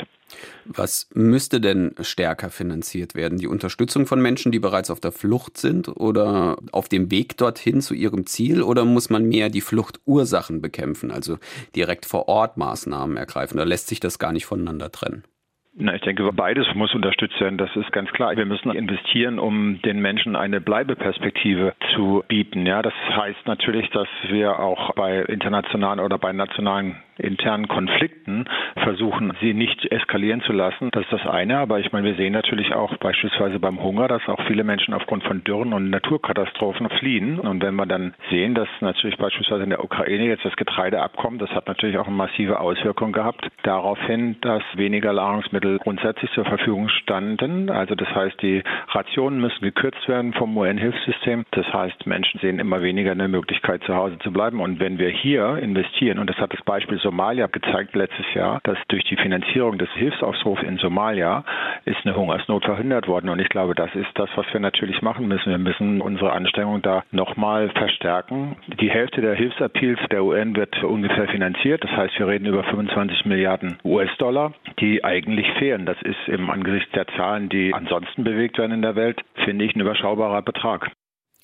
Was 0.64 1.10
müsste 1.14 1.60
denn 1.60 1.94
stärker 2.00 2.50
finanziert 2.50 3.14
werden? 3.14 3.38
Die 3.38 3.46
Unterstützung 3.46 4.06
von 4.06 4.20
Menschen, 4.20 4.52
die 4.52 4.60
bereits 4.60 4.90
auf 4.90 5.00
der 5.00 5.12
Flucht 5.12 5.58
sind 5.58 5.88
oder 5.88 6.56
auf 6.72 6.88
dem 6.88 7.10
Weg 7.10 7.36
dorthin 7.36 7.80
zu 7.80 7.94
ihrem 7.94 8.26
Ziel? 8.26 8.62
Oder 8.62 8.84
muss 8.84 9.10
man 9.10 9.24
mehr 9.28 9.50
die 9.50 9.60
Fluchtursachen 9.60 10.62
bekämpfen, 10.62 11.10
also 11.10 11.38
direkt 11.76 12.06
vor 12.06 12.28
Ort 12.28 12.56
Maßnahmen 12.56 13.16
ergreifen? 13.16 13.58
Da 13.58 13.64
lässt 13.64 13.88
sich 13.88 14.00
das 14.00 14.18
gar 14.18 14.32
nicht 14.32 14.46
voneinander 14.46 14.90
trennen. 14.90 15.24
Na, 15.74 15.94
ich 15.94 16.02
denke, 16.02 16.30
beides 16.32 16.66
muss 16.74 16.94
unterstützt 16.94 17.40
werden. 17.40 17.56
Das 17.56 17.74
ist 17.76 17.90
ganz 17.92 18.10
klar. 18.12 18.36
Wir 18.36 18.44
müssen 18.44 18.70
investieren, 18.72 19.38
um 19.38 19.80
den 19.80 20.00
Menschen 20.00 20.36
eine 20.36 20.60
Bleibeperspektive 20.60 21.72
zu 21.94 22.22
bieten. 22.28 22.66
Ja, 22.66 22.82
das 22.82 22.92
heißt 23.08 23.46
natürlich, 23.46 23.88
dass 23.90 24.08
wir 24.28 24.58
auch 24.58 24.94
bei 24.94 25.22
internationalen 25.22 26.00
oder 26.00 26.18
bei 26.18 26.32
nationalen 26.32 26.96
internen 27.22 27.68
Konflikten 27.68 28.46
versuchen, 28.82 29.32
sie 29.40 29.54
nicht 29.54 29.90
eskalieren 29.90 30.42
zu 30.42 30.52
lassen. 30.52 30.90
Das 30.92 31.04
ist 31.04 31.12
das 31.12 31.26
eine. 31.26 31.58
Aber 31.58 31.80
ich 31.80 31.92
meine, 31.92 32.06
wir 32.06 32.14
sehen 32.14 32.32
natürlich 32.32 32.74
auch 32.74 32.96
beispielsweise 32.96 33.58
beim 33.58 33.82
Hunger, 33.82 34.08
dass 34.08 34.28
auch 34.28 34.40
viele 34.46 34.64
Menschen 34.64 34.94
aufgrund 34.94 35.24
von 35.24 35.44
Dürren 35.44 35.72
und 35.72 35.90
Naturkatastrophen 35.90 36.88
fliehen. 36.98 37.38
Und 37.38 37.62
wenn 37.62 37.74
wir 37.74 37.86
dann 37.86 38.14
sehen, 38.30 38.54
dass 38.54 38.68
natürlich 38.80 39.16
beispielsweise 39.18 39.64
in 39.64 39.70
der 39.70 39.84
Ukraine 39.84 40.26
jetzt 40.26 40.44
das 40.44 40.56
Getreide 40.56 41.00
abkommt, 41.02 41.40
das 41.40 41.50
hat 41.50 41.68
natürlich 41.68 41.98
auch 41.98 42.06
eine 42.06 42.16
massive 42.16 42.60
Auswirkung 42.60 43.12
gehabt 43.12 43.48
daraufhin, 43.62 44.36
dass 44.40 44.62
weniger 44.74 45.12
Nahrungsmittel 45.12 45.78
grundsätzlich 45.78 46.30
zur 46.32 46.44
Verfügung 46.44 46.88
standen. 46.88 47.70
Also 47.70 47.94
das 47.94 48.08
heißt, 48.14 48.40
die 48.42 48.62
Rationen 48.88 49.40
müssen 49.40 49.62
gekürzt 49.62 50.08
werden 50.08 50.32
vom 50.32 50.56
UN-Hilfssystem. 50.56 51.44
Das 51.52 51.72
heißt, 51.72 52.06
Menschen 52.06 52.40
sehen 52.40 52.58
immer 52.58 52.82
weniger 52.82 53.12
eine 53.12 53.28
Möglichkeit, 53.28 53.82
zu 53.84 53.94
Hause 53.94 54.18
zu 54.20 54.32
bleiben. 54.32 54.60
Und 54.60 54.80
wenn 54.80 54.98
wir 54.98 55.08
hier 55.08 55.56
investieren, 55.58 56.18
und 56.18 56.28
das 56.28 56.36
hat 56.38 56.52
das 56.52 56.62
Beispiel 56.62 56.98
Somalia 57.12 57.46
gezeigt 57.46 57.94
letztes 57.94 58.24
Jahr, 58.32 58.60
dass 58.64 58.78
durch 58.88 59.04
die 59.04 59.16
Finanzierung 59.16 59.76
des 59.76 59.90
Hilfsaufrufs 59.90 60.62
in 60.62 60.78
Somalia 60.78 61.44
ist 61.84 61.98
eine 62.04 62.16
Hungersnot 62.16 62.64
verhindert 62.64 63.06
worden. 63.06 63.28
Und 63.28 63.38
ich 63.38 63.50
glaube, 63.50 63.74
das 63.74 63.94
ist 63.94 64.08
das, 64.14 64.30
was 64.34 64.46
wir 64.50 64.60
natürlich 64.60 65.02
machen 65.02 65.28
müssen. 65.28 65.50
Wir 65.50 65.58
müssen 65.58 66.00
unsere 66.00 66.32
Anstrengungen 66.32 66.80
da 66.80 67.04
nochmal 67.10 67.68
verstärken. 67.68 68.56
Die 68.80 68.90
Hälfte 68.90 69.20
der 69.20 69.34
Hilfsappeals 69.34 70.00
der 70.10 70.24
UN 70.24 70.56
wird 70.56 70.82
ungefähr 70.82 71.28
finanziert. 71.28 71.84
Das 71.84 71.90
heißt, 71.90 72.18
wir 72.18 72.28
reden 72.28 72.46
über 72.46 72.64
25 72.64 73.26
Milliarden 73.26 73.76
US-Dollar, 73.84 74.54
die 74.80 75.04
eigentlich 75.04 75.46
fehlen. 75.58 75.84
Das 75.84 76.00
ist 76.00 76.28
im 76.28 76.48
Angesicht 76.48 76.96
der 76.96 77.06
Zahlen, 77.08 77.50
die 77.50 77.74
ansonsten 77.74 78.24
bewegt 78.24 78.56
werden 78.56 78.72
in 78.72 78.82
der 78.82 78.96
Welt, 78.96 79.20
finde 79.44 79.66
ich 79.66 79.76
ein 79.76 79.80
überschaubarer 79.80 80.40
Betrag 80.40 80.90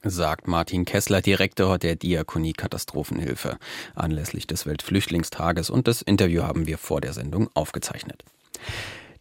sagt 0.03 0.49
Martin 0.49 0.85
Kessler, 0.85 1.21
Direktor 1.21 1.79
der 1.79 1.97
Diakonie 1.97 2.53
Katastrophenhilfe, 2.53 3.59
anlässlich 3.95 4.47
des 4.47 4.67
Weltflüchtlingstages 4.67 5.71
und 5.71 5.89
das 5.89 6.03
Interview 6.03 6.43
haben 6.43 6.67
wir 6.67 6.79
vor 6.79 7.01
der 7.01 7.13
Sendung 7.13 7.49
aufgezeichnet. 7.55 8.25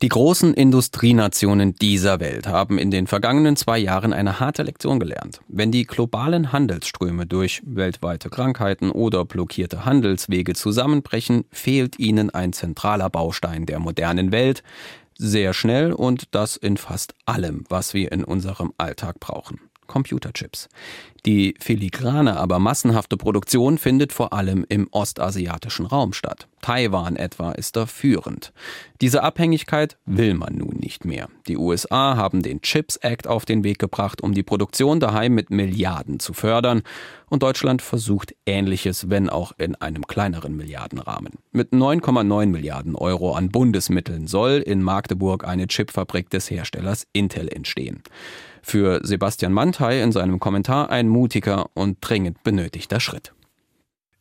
Die 0.03 0.09
großen 0.09 0.53
Industrienationen 0.53 1.73
dieser 1.73 2.19
Welt 2.19 2.45
haben 2.45 2.77
in 2.77 2.91
den 2.91 3.07
vergangenen 3.07 3.55
zwei 3.55 3.79
Jahren 3.79 4.13
eine 4.13 4.39
harte 4.39 4.61
Lektion 4.61 4.99
gelernt. 4.99 5.41
Wenn 5.47 5.71
die 5.71 5.87
globalen 5.87 6.51
Handelsströme 6.51 7.25
durch 7.25 7.63
weltweite 7.65 8.29
Krankheiten 8.29 8.91
oder 8.91 9.25
blockierte 9.25 9.85
Handelswege 9.85 10.53
zusammenbrechen, 10.53 11.45
fehlt 11.51 11.97
ihnen 11.97 12.29
ein 12.29 12.53
zentraler 12.53 13.09
Baustein 13.09 13.65
der 13.65 13.79
modernen 13.79 14.31
Welt, 14.31 14.61
sehr 15.17 15.55
schnell 15.55 15.91
und 15.91 16.35
das 16.35 16.57
in 16.57 16.77
fast 16.77 17.15
allem, 17.25 17.63
was 17.67 17.95
wir 17.95 18.11
in 18.11 18.23
unserem 18.23 18.73
Alltag 18.77 19.19
brauchen. 19.19 19.59
Computerchips. 19.87 20.69
Die 21.25 21.55
filigrane, 21.59 22.37
aber 22.37 22.59
massenhafte 22.59 23.17
Produktion 23.17 23.77
findet 23.77 24.13
vor 24.13 24.31
allem 24.31 24.65
im 24.69 24.87
ostasiatischen 24.91 25.85
Raum 25.85 26.13
statt. 26.13 26.47
Taiwan 26.61 27.15
etwa 27.15 27.51
ist 27.51 27.75
da 27.75 27.85
führend. 27.85 28.53
Diese 29.01 29.23
Abhängigkeit 29.23 29.97
will 30.05 30.33
man 30.33 30.55
nun 30.55 30.77
nicht 30.77 31.05
mehr. 31.05 31.27
Die 31.47 31.57
USA 31.57 32.15
haben 32.15 32.41
den 32.43 32.61
Chips 32.61 32.95
Act 32.97 33.27
auf 33.27 33.45
den 33.45 33.63
Weg 33.63 33.77
gebracht, 33.79 34.21
um 34.21 34.33
die 34.33 34.43
Produktion 34.43 34.99
daheim 34.99 35.33
mit 35.33 35.49
Milliarden 35.49 36.19
zu 36.19 36.33
fördern. 36.33 36.81
Und 37.29 37.43
Deutschland 37.43 37.81
versucht 37.81 38.33
Ähnliches, 38.45 39.09
wenn 39.09 39.29
auch 39.29 39.51
in 39.57 39.75
einem 39.75 40.07
kleineren 40.07 40.55
Milliardenrahmen. 40.55 41.33
Mit 41.51 41.73
9,9 41.73 42.45
Milliarden 42.47 42.95
Euro 42.95 43.33
an 43.33 43.49
Bundesmitteln 43.49 44.27
soll 44.27 44.63
in 44.65 44.81
Magdeburg 44.81 45.45
eine 45.45 45.67
Chipfabrik 45.67 46.29
des 46.29 46.49
Herstellers 46.49 47.05
Intel 47.11 47.49
entstehen. 47.49 48.01
Für 48.61 49.01
Sebastian 49.03 49.53
Mantei 49.53 50.01
in 50.01 50.11
seinem 50.11 50.39
Kommentar 50.39 50.89
ein 50.89 51.07
mutiger 51.07 51.69
und 51.73 51.97
dringend 52.01 52.43
benötigter 52.43 52.99
Schritt. 52.99 53.33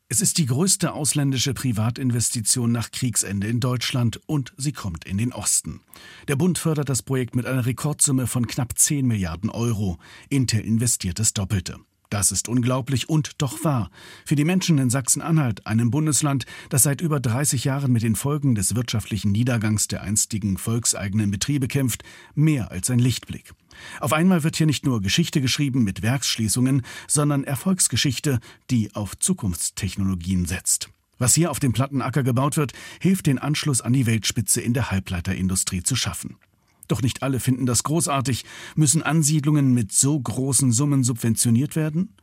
Es 0.08 0.20
ist 0.20 0.38
die 0.38 0.46
größte 0.46 0.92
ausländische 0.92 1.52
Privatinvestition 1.52 2.70
nach 2.70 2.92
Kriegsende 2.92 3.48
in 3.48 3.58
Deutschland 3.58 4.20
und 4.26 4.52
sie 4.56 4.70
kommt 4.70 5.04
in 5.04 5.18
den 5.18 5.32
Osten. 5.32 5.80
Der 6.28 6.36
Bund 6.36 6.58
fördert 6.58 6.88
das 6.88 7.02
Projekt 7.02 7.34
mit 7.34 7.44
einer 7.44 7.66
Rekordsumme 7.66 8.28
von 8.28 8.46
knapp 8.46 8.78
10 8.78 9.04
Milliarden 9.04 9.50
Euro. 9.50 9.98
Intel 10.28 10.60
investiert 10.60 11.18
das 11.18 11.34
Doppelte. 11.34 11.78
Das 12.08 12.30
ist 12.30 12.48
unglaublich 12.48 13.08
und 13.08 13.42
doch 13.42 13.64
wahr. 13.64 13.90
Für 14.24 14.36
die 14.36 14.44
Menschen 14.44 14.78
in 14.78 14.90
Sachsen-Anhalt, 14.90 15.66
einem 15.66 15.90
Bundesland, 15.90 16.46
das 16.68 16.84
seit 16.84 17.00
über 17.00 17.18
30 17.18 17.64
Jahren 17.64 17.90
mit 17.90 18.04
den 18.04 18.14
Folgen 18.14 18.54
des 18.54 18.76
wirtschaftlichen 18.76 19.32
Niedergangs 19.32 19.88
der 19.88 20.02
einstigen 20.02 20.56
volkseigenen 20.56 21.32
Betriebe 21.32 21.66
kämpft, 21.66 22.04
mehr 22.36 22.70
als 22.70 22.90
ein 22.90 23.00
Lichtblick. 23.00 23.54
Auf 24.00 24.12
einmal 24.12 24.42
wird 24.42 24.56
hier 24.56 24.66
nicht 24.66 24.84
nur 24.84 25.00
Geschichte 25.00 25.40
geschrieben 25.40 25.84
mit 25.84 26.02
Werksschließungen, 26.02 26.82
sondern 27.08 27.44
Erfolgsgeschichte, 27.44 28.40
die 28.70 28.94
auf 28.94 29.18
Zukunftstechnologien 29.18 30.46
setzt. 30.46 30.90
Was 31.18 31.34
hier 31.34 31.50
auf 31.50 31.60
dem 31.60 31.72
Plattenacker 31.72 32.22
gebaut 32.22 32.56
wird, 32.56 32.72
hilft 33.00 33.26
den 33.26 33.38
Anschluss 33.38 33.80
an 33.80 33.92
die 33.92 34.06
Weltspitze 34.06 34.60
in 34.60 34.74
der 34.74 34.90
Halbleiterindustrie 34.90 35.82
zu 35.82 35.96
schaffen. 35.96 36.36
Doch 36.88 37.02
nicht 37.02 37.22
alle 37.22 37.40
finden 37.40 37.66
das 37.66 37.82
großartig. 37.82 38.44
Müssen 38.76 39.02
Ansiedlungen 39.02 39.72
mit 39.72 39.92
so 39.92 40.18
großen 40.20 40.72
Summen 40.72 41.04
subventioniert 41.04 41.74
werden? 41.74 42.14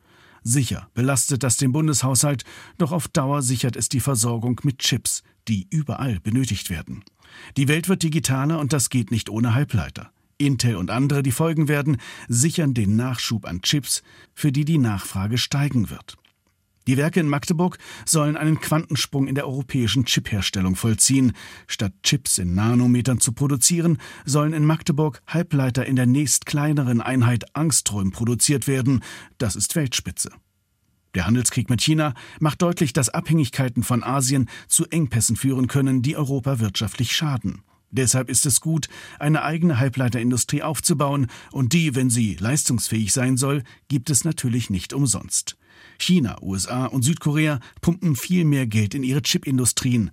Sicher 0.43 0.89
belastet 0.93 1.43
das 1.43 1.57
den 1.57 1.71
Bundeshaushalt, 1.71 2.43
doch 2.77 2.91
auf 2.91 3.07
Dauer 3.07 3.41
sichert 3.41 3.75
es 3.75 3.89
die 3.89 4.01
Versorgung 4.01 4.59
mit 4.63 4.79
Chips, 4.79 5.23
die 5.47 5.67
überall 5.69 6.19
benötigt 6.19 6.69
werden. 6.69 7.03
Die 7.57 7.67
Welt 7.67 7.89
wird 7.89 8.03
digitaler 8.03 8.59
und 8.59 8.73
das 8.73 8.89
geht 8.89 9.09
nicht 9.09 9.29
ohne 9.29 9.55
Halbleiter. 9.55 10.11
Intel 10.45 10.75
und 10.75 10.89
andere, 10.89 11.23
die 11.23 11.31
folgen 11.31 11.67
werden, 11.67 11.97
sichern 12.27 12.73
den 12.73 12.95
Nachschub 12.95 13.45
an 13.45 13.61
Chips, 13.61 14.03
für 14.33 14.51
die 14.51 14.65
die 14.65 14.77
Nachfrage 14.77 15.37
steigen 15.37 15.89
wird. 15.89 16.17
Die 16.85 16.97
Werke 16.97 17.21
in 17.21 17.29
Magdeburg 17.29 17.77
sollen 18.05 18.35
einen 18.35 18.59
Quantensprung 18.59 19.27
in 19.27 19.35
der 19.35 19.47
europäischen 19.47 20.03
Chipherstellung 20.05 20.75
vollziehen. 20.75 21.31
Statt 21.65 21.93
Chips 22.03 22.37
in 22.37 22.55
Nanometern 22.55 23.21
zu 23.21 23.31
produzieren, 23.31 23.99
sollen 24.25 24.51
in 24.51 24.65
Magdeburg 24.65 25.21
Halbleiter 25.25 25.85
in 25.85 25.95
der 25.95 26.07
nächst 26.07 26.45
kleineren 26.45 26.99
Einheit 26.99 27.55
Angstrom 27.55 28.11
produziert 28.11 28.67
werden. 28.67 29.01
Das 29.37 29.55
ist 29.55 29.75
Weltspitze. 29.77 30.31
Der 31.15 31.25
Handelskrieg 31.25 31.69
mit 31.69 31.81
China 31.81 32.15
macht 32.39 32.61
deutlich, 32.61 32.91
dass 32.91 33.09
Abhängigkeiten 33.09 33.83
von 33.83 34.03
Asien 34.03 34.49
zu 34.67 34.85
Engpässen 34.87 35.35
führen 35.35 35.67
können, 35.67 36.01
die 36.01 36.17
Europa 36.17 36.59
wirtschaftlich 36.59 37.15
schaden. 37.15 37.61
Deshalb 37.93 38.29
ist 38.29 38.47
es 38.47 38.59
gut, 38.59 38.89
eine 39.19 39.43
eigene 39.43 39.77
Halbleiterindustrie 39.79 40.63
aufzubauen, 40.63 41.27
und 41.51 41.73
die, 41.73 41.93
wenn 41.93 42.09
sie 42.09 42.35
leistungsfähig 42.39 43.13
sein 43.13 43.37
soll, 43.37 43.63
gibt 43.87 44.09
es 44.09 44.25
natürlich 44.25 44.71
nicht 44.71 44.93
umsonst. 44.93 45.57
China, 45.99 46.41
USA 46.41 46.87
und 46.87 47.03
Südkorea 47.03 47.59
pumpen 47.81 48.15
viel 48.15 48.45
mehr 48.45 48.65
Geld 48.65 48.95
in 48.95 49.03
ihre 49.03 49.21
Chipindustrien. 49.21 50.09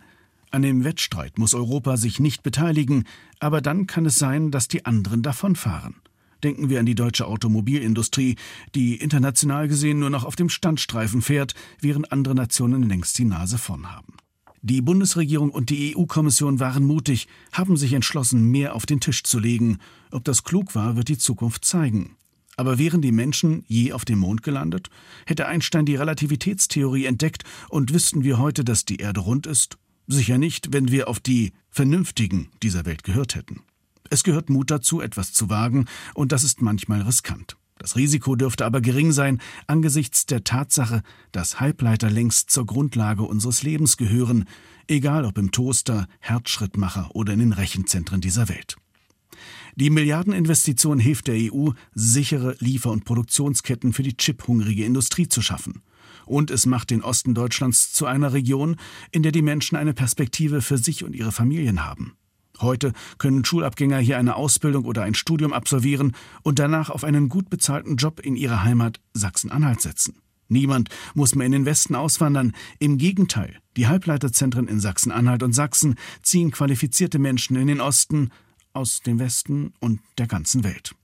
An 0.50 0.60
dem 0.60 0.84
Wettstreit 0.84 1.38
muss 1.38 1.54
Europa 1.54 1.96
sich 1.96 2.20
nicht 2.20 2.42
beteiligen, 2.42 3.04
aber 3.38 3.62
dann 3.62 3.86
kann 3.86 4.04
es 4.04 4.16
sein, 4.16 4.50
dass 4.50 4.68
die 4.68 4.84
anderen 4.84 5.22
davonfahren. 5.22 5.94
Denken 6.42 6.68
wir 6.68 6.80
an 6.80 6.86
die 6.86 6.94
deutsche 6.94 7.26
Automobilindustrie, 7.26 8.36
die 8.74 8.96
international 8.96 9.68
gesehen 9.68 10.00
nur 10.00 10.10
noch 10.10 10.24
auf 10.24 10.36
dem 10.36 10.50
Standstreifen 10.50 11.22
fährt, 11.22 11.54
während 11.80 12.12
andere 12.12 12.34
Nationen 12.34 12.82
längst 12.82 13.18
die 13.18 13.24
Nase 13.24 13.56
vorn 13.56 13.90
haben. 13.90 14.19
Die 14.62 14.82
Bundesregierung 14.82 15.50
und 15.50 15.70
die 15.70 15.96
EU-Kommission 15.96 16.60
waren 16.60 16.84
mutig, 16.84 17.28
haben 17.52 17.78
sich 17.78 17.94
entschlossen, 17.94 18.50
mehr 18.50 18.74
auf 18.74 18.84
den 18.84 19.00
Tisch 19.00 19.22
zu 19.22 19.38
legen. 19.38 19.78
Ob 20.10 20.24
das 20.24 20.44
klug 20.44 20.74
war, 20.74 20.96
wird 20.96 21.08
die 21.08 21.16
Zukunft 21.16 21.64
zeigen. 21.64 22.16
Aber 22.56 22.78
wären 22.78 23.00
die 23.00 23.12
Menschen 23.12 23.64
je 23.68 23.92
auf 23.92 24.04
dem 24.04 24.18
Mond 24.18 24.42
gelandet? 24.42 24.90
Hätte 25.24 25.46
Einstein 25.46 25.86
die 25.86 25.96
Relativitätstheorie 25.96 27.06
entdeckt 27.06 27.44
und 27.70 27.94
wüssten 27.94 28.22
wir 28.22 28.38
heute, 28.38 28.62
dass 28.62 28.84
die 28.84 28.98
Erde 28.98 29.20
rund 29.20 29.46
ist? 29.46 29.78
Sicher 30.06 30.36
nicht, 30.36 30.72
wenn 30.72 30.90
wir 30.90 31.08
auf 31.08 31.20
die 31.20 31.52
Vernünftigen 31.70 32.50
dieser 32.62 32.84
Welt 32.84 33.02
gehört 33.02 33.36
hätten. 33.36 33.62
Es 34.10 34.24
gehört 34.24 34.50
Mut 34.50 34.70
dazu, 34.70 35.00
etwas 35.00 35.32
zu 35.32 35.48
wagen, 35.48 35.86
und 36.14 36.32
das 36.32 36.44
ist 36.44 36.60
manchmal 36.60 37.00
riskant. 37.00 37.56
Das 37.80 37.96
Risiko 37.96 38.36
dürfte 38.36 38.66
aber 38.66 38.82
gering 38.82 39.10
sein 39.10 39.40
angesichts 39.66 40.26
der 40.26 40.44
Tatsache, 40.44 41.02
dass 41.32 41.60
Halbleiter 41.60 42.10
längst 42.10 42.50
zur 42.50 42.66
Grundlage 42.66 43.22
unseres 43.22 43.62
Lebens 43.62 43.96
gehören, 43.96 44.44
egal 44.86 45.24
ob 45.24 45.38
im 45.38 45.50
Toaster, 45.50 46.06
Herzschrittmacher 46.18 47.08
oder 47.14 47.32
in 47.32 47.38
den 47.38 47.54
Rechenzentren 47.54 48.20
dieser 48.20 48.50
Welt. 48.50 48.76
Die 49.76 49.88
Milliardeninvestition 49.88 50.98
hilft 50.98 51.28
der 51.28 51.36
EU, 51.36 51.70
sichere 51.94 52.54
Liefer- 52.58 52.90
und 52.90 53.06
Produktionsketten 53.06 53.94
für 53.94 54.02
die 54.02 54.14
chiphungrige 54.14 54.84
Industrie 54.84 55.28
zu 55.28 55.40
schaffen. 55.40 55.80
Und 56.26 56.50
es 56.50 56.66
macht 56.66 56.90
den 56.90 57.00
Osten 57.00 57.34
Deutschlands 57.34 57.94
zu 57.94 58.04
einer 58.04 58.34
Region, 58.34 58.76
in 59.10 59.22
der 59.22 59.32
die 59.32 59.40
Menschen 59.40 59.76
eine 59.76 59.94
Perspektive 59.94 60.60
für 60.60 60.76
sich 60.76 61.02
und 61.02 61.16
ihre 61.16 61.32
Familien 61.32 61.86
haben. 61.86 62.12
Heute 62.60 62.92
können 63.18 63.44
Schulabgänger 63.44 63.98
hier 63.98 64.18
eine 64.18 64.36
Ausbildung 64.36 64.84
oder 64.84 65.02
ein 65.02 65.14
Studium 65.14 65.52
absolvieren 65.52 66.16
und 66.42 66.58
danach 66.58 66.90
auf 66.90 67.04
einen 67.04 67.28
gut 67.28 67.50
bezahlten 67.50 67.96
Job 67.96 68.20
in 68.20 68.36
ihrer 68.36 68.64
Heimat 68.64 69.00
Sachsen-Anhalt 69.14 69.80
setzen. 69.80 70.20
Niemand 70.48 70.88
muss 71.14 71.34
mehr 71.36 71.46
in 71.46 71.52
den 71.52 71.64
Westen 71.64 71.94
auswandern. 71.94 72.52
Im 72.80 72.98
Gegenteil, 72.98 73.58
die 73.76 73.86
Halbleiterzentren 73.86 74.66
in 74.66 74.80
Sachsen-Anhalt 74.80 75.44
und 75.44 75.52
Sachsen 75.52 75.94
ziehen 76.22 76.50
qualifizierte 76.50 77.20
Menschen 77.20 77.56
in 77.56 77.68
den 77.68 77.80
Osten, 77.80 78.30
aus 78.72 79.00
dem 79.00 79.18
Westen 79.18 79.72
und 79.80 80.00
der 80.18 80.26
ganzen 80.26 80.64
Welt. 80.64 80.94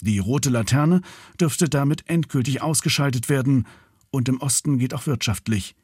Die 0.00 0.18
rote 0.18 0.50
Laterne 0.50 1.02
dürfte 1.40 1.68
damit 1.68 2.08
endgültig 2.08 2.62
ausgeschaltet 2.62 3.28
werden 3.28 3.66
und 4.10 4.28
im 4.28 4.40
Osten 4.40 4.78
geht 4.78 4.94
auch 4.94 5.06
wirtschaftlich 5.06 5.74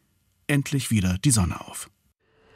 endlich 0.47 0.91
wieder 0.91 1.19
die 1.19 1.31
Sonne 1.31 1.61
auf. 1.61 1.91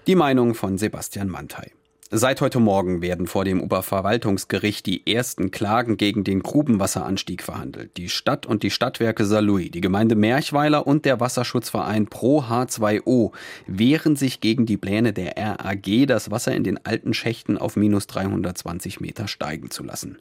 Die 0.06 0.14
Meinung 0.14 0.54
von 0.54 0.78
Sebastian 0.78 1.28
Mantei. 1.28 1.75
Seit 2.12 2.40
heute 2.40 2.60
Morgen 2.60 3.02
werden 3.02 3.26
vor 3.26 3.44
dem 3.44 3.60
Oberverwaltungsgericht 3.60 4.86
die 4.86 5.12
ersten 5.12 5.50
Klagen 5.50 5.96
gegen 5.96 6.22
den 6.22 6.40
Grubenwasseranstieg 6.40 7.42
verhandelt. 7.42 7.96
Die 7.96 8.08
Stadt 8.08 8.46
und 8.46 8.62
die 8.62 8.70
Stadtwerke 8.70 9.24
Saarlouis, 9.24 9.72
die 9.72 9.80
Gemeinde 9.80 10.14
Merchweiler 10.14 10.86
und 10.86 11.04
der 11.04 11.18
Wasserschutzverein 11.18 12.06
Pro 12.06 12.42
H2O 12.42 13.32
wehren 13.66 14.14
sich 14.14 14.40
gegen 14.40 14.66
die 14.66 14.76
Pläne 14.76 15.12
der 15.12 15.34
RAG, 15.36 16.06
das 16.06 16.30
Wasser 16.30 16.54
in 16.54 16.62
den 16.62 16.78
alten 16.86 17.12
Schächten 17.12 17.58
auf 17.58 17.74
minus 17.74 18.06
320 18.06 19.00
Meter 19.00 19.26
steigen 19.26 19.72
zu 19.72 19.82
lassen. 19.82 20.18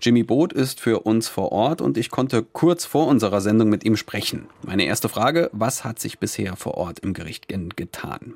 Jimmy 0.00 0.24
Boot 0.24 0.52
ist 0.52 0.80
für 0.80 1.00
uns 1.00 1.28
vor 1.28 1.52
Ort 1.52 1.80
und 1.80 1.98
ich 1.98 2.10
konnte 2.10 2.42
kurz 2.42 2.84
vor 2.84 3.06
unserer 3.06 3.40
Sendung 3.40 3.68
mit 3.68 3.84
ihm 3.84 3.96
sprechen. 3.96 4.48
Meine 4.66 4.86
erste 4.86 5.08
Frage, 5.08 5.50
was 5.52 5.84
hat 5.84 6.00
sich 6.00 6.18
bisher 6.18 6.56
vor 6.56 6.74
Ort 6.74 6.98
im 6.98 7.14
Gericht 7.14 7.46
getan? 7.76 8.34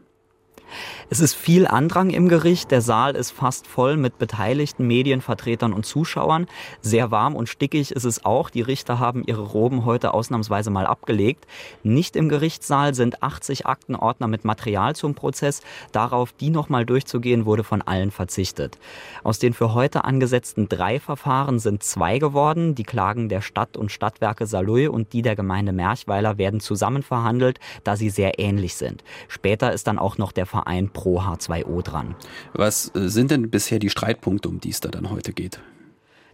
Es 1.11 1.21
ist 1.21 1.35
viel 1.35 1.67
Andrang 1.67 2.11
im 2.11 2.29
Gericht. 2.29 2.71
Der 2.71 2.81
Saal 2.81 3.15
ist 3.15 3.31
fast 3.31 3.67
voll 3.67 3.97
mit 3.97 4.19
beteiligten 4.19 4.87
Medienvertretern 4.87 5.73
und 5.73 5.85
Zuschauern. 5.85 6.47
Sehr 6.81 7.11
warm 7.11 7.37
und 7.37 7.49
stickig 7.49 7.93
ist 7.93 8.05
es 8.05 8.25
auch. 8.25 8.51
Die 8.51 8.63
Richter 8.63 8.99
haben 8.99 9.23
ihre 9.27 9.43
Roben 9.43 9.85
heute 9.85 10.15
ausnahmsweise 10.15 10.71
mal 10.71 10.87
abgelegt. 10.87 11.47
Nicht 11.83 12.17
im 12.17 12.29
Gerichtssaal 12.29 12.95
sind 12.95 13.23
80 13.23 13.67
Aktenordner 13.67 14.27
mit 14.27 14.45
Material 14.45 14.97
zum 14.97 15.15
Prozess. 15.15 15.61
Darauf, 15.93 16.33
die 16.33 16.51
nochmal 16.51 16.87
durchzugehen, 16.87 17.45
wurde 17.45 17.65
von 17.65 17.83
allen 17.83 18.11
verzichtet. 18.11 18.79
Aus 19.23 19.39
den 19.39 19.53
für 19.53 19.75
heute 19.75 20.05
angesetzten 20.05 20.69
drei 20.69 20.99
Verfahren 20.99 21.59
sind 21.59 21.83
zwei 21.83 22.19
geworden. 22.19 22.75
Die 22.75 22.85
Klagen 22.85 23.29
der 23.29 23.43
Stadt 23.43 23.77
und 23.77 23.93
Stadtwerke 23.93 24.47
Saarlouis 24.47 24.89
und 24.89 25.13
die 25.13 25.23
der 25.23 25.37
Gemeinde 25.37 25.73
Merchweiler 25.73 26.39
werden 26.39 26.61
zusammen 26.61 27.03
verhandelt, 27.03 27.61
da 27.85 27.97
sie 27.97 28.11
sehr 28.11 28.39
ähnlich 28.39 28.77
sind. 28.77 29.05
Später 29.29 29.73
ist 29.73 29.87
dann 29.87 29.99
auch 29.99 30.19
noch 30.19 30.33
der 30.33 30.47
Verein 30.47 30.62
Verein 30.63 30.91
pro 30.91 31.21
H2O 31.21 31.83
dran. 31.83 32.15
Was 32.53 32.95
äh, 32.95 33.09
sind 33.09 33.31
denn 33.31 33.51
bisher 33.51 33.79
die 33.79 33.91
Streitpunkte, 33.91 34.49
um 34.49 34.61
die 34.61 34.71
es 34.71 34.81
da 34.81 34.89
dann 34.89 35.11
heute 35.11 35.33
geht? 35.33 35.61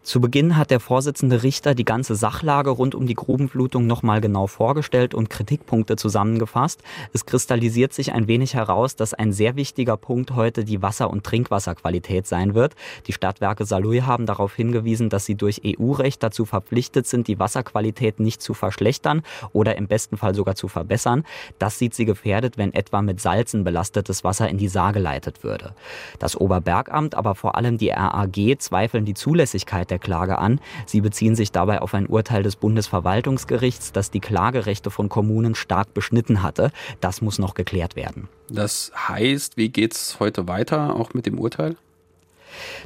Zu 0.09 0.23
Beginn 0.23 0.57
hat 0.57 0.71
der 0.71 0.81
Vorsitzende 0.81 1.43
Richter 1.43 1.75
die 1.75 1.85
ganze 1.85 2.15
Sachlage 2.15 2.71
rund 2.71 2.95
um 2.95 3.07
die 3.07 3.13
Grubenflutung 3.13 3.87
nochmal 3.87 4.23
genau 4.23 4.47
vorgestellt 4.47 5.13
und 5.13 5.29
Kritikpunkte 5.29 5.97
zusammengefasst. 5.97 6.81
Es 7.13 7.27
kristallisiert 7.27 7.93
sich 7.93 8.15
ein 8.15 8.27
wenig 8.27 8.55
heraus, 8.55 8.97
dass 8.97 9.13
ein 9.13 9.35
sehr 9.35 9.55
wichtiger 9.57 9.99
Punkt 9.99 10.35
heute 10.35 10.65
die 10.65 10.81
Wasser- 10.81 11.11
und 11.11 11.25
Trinkwasserqualität 11.25 12.27
sein 12.27 12.55
wird. 12.55 12.75
Die 13.07 13.13
Stadtwerke 13.13 13.67
Saarlouis 13.67 14.05
haben 14.05 14.25
darauf 14.25 14.55
hingewiesen, 14.55 15.11
dass 15.11 15.27
sie 15.27 15.35
durch 15.35 15.61
EU-Recht 15.67 16.23
dazu 16.23 16.47
verpflichtet 16.47 17.07
sind, 17.07 17.29
die 17.29 17.39
Wasserqualität 17.39 18.19
nicht 18.19 18.41
zu 18.41 18.55
verschlechtern 18.55 19.21
oder 19.53 19.77
im 19.77 19.89
besten 19.89 20.17
Fall 20.17 20.35
sogar 20.35 20.55
zu 20.55 20.69
verbessern. 20.69 21.25
Das 21.59 21.79
sieht 21.79 21.93
sie 21.93 22.07
gefährdet, 22.07 22.57
wenn 22.57 22.73
etwa 22.73 23.03
mit 23.03 23.21
Salzen 23.21 23.63
belastetes 23.63 24.25
Wasser 24.25 24.49
in 24.49 24.57
die 24.57 24.69
Saar 24.69 24.95
geleitet 24.95 25.45
würde. 25.45 25.75
Das 26.19 26.35
Oberbergamt, 26.35 27.15
aber 27.15 27.35
vor 27.35 27.57
allem 27.57 27.77
die 27.77 27.91
RAG 27.91 28.57
zweifeln 28.59 29.05
die 29.05 29.13
Zulässigkeit 29.13 29.91
der 29.91 29.98
der 29.99 30.05
Klage 30.05 30.39
an. 30.39 30.61
Sie 30.87 31.01
beziehen 31.01 31.35
sich 31.35 31.53
dabei 31.53 31.83
auf 31.83 31.95
ein 31.95 32.07
Urteil 32.07 32.43
des 32.43 32.57
Bundesverwaltungsgerichts, 32.57 33.93
das 33.93 34.11
die 34.11 34.21
Klagerechte 34.21 34.91
von 34.91 35.09
Kommunen 35.09 35.55
stark 35.55 35.93
beschnitten 35.95 36.43
hatte. 36.43 36.71
Das 37.01 37.21
muss 37.21 37.39
noch 37.39 37.55
geklärt 37.55 37.97
werden. 37.97 38.29
Das 38.49 38.93
heißt, 38.97 39.57
wie 39.57 39.69
geht 39.69 39.95
es 39.95 40.21
heute 40.21 40.49
weiter, 40.49 40.97
auch 40.97 41.15
mit 41.15 41.27
dem 41.27 41.39
Urteil? 41.39 41.77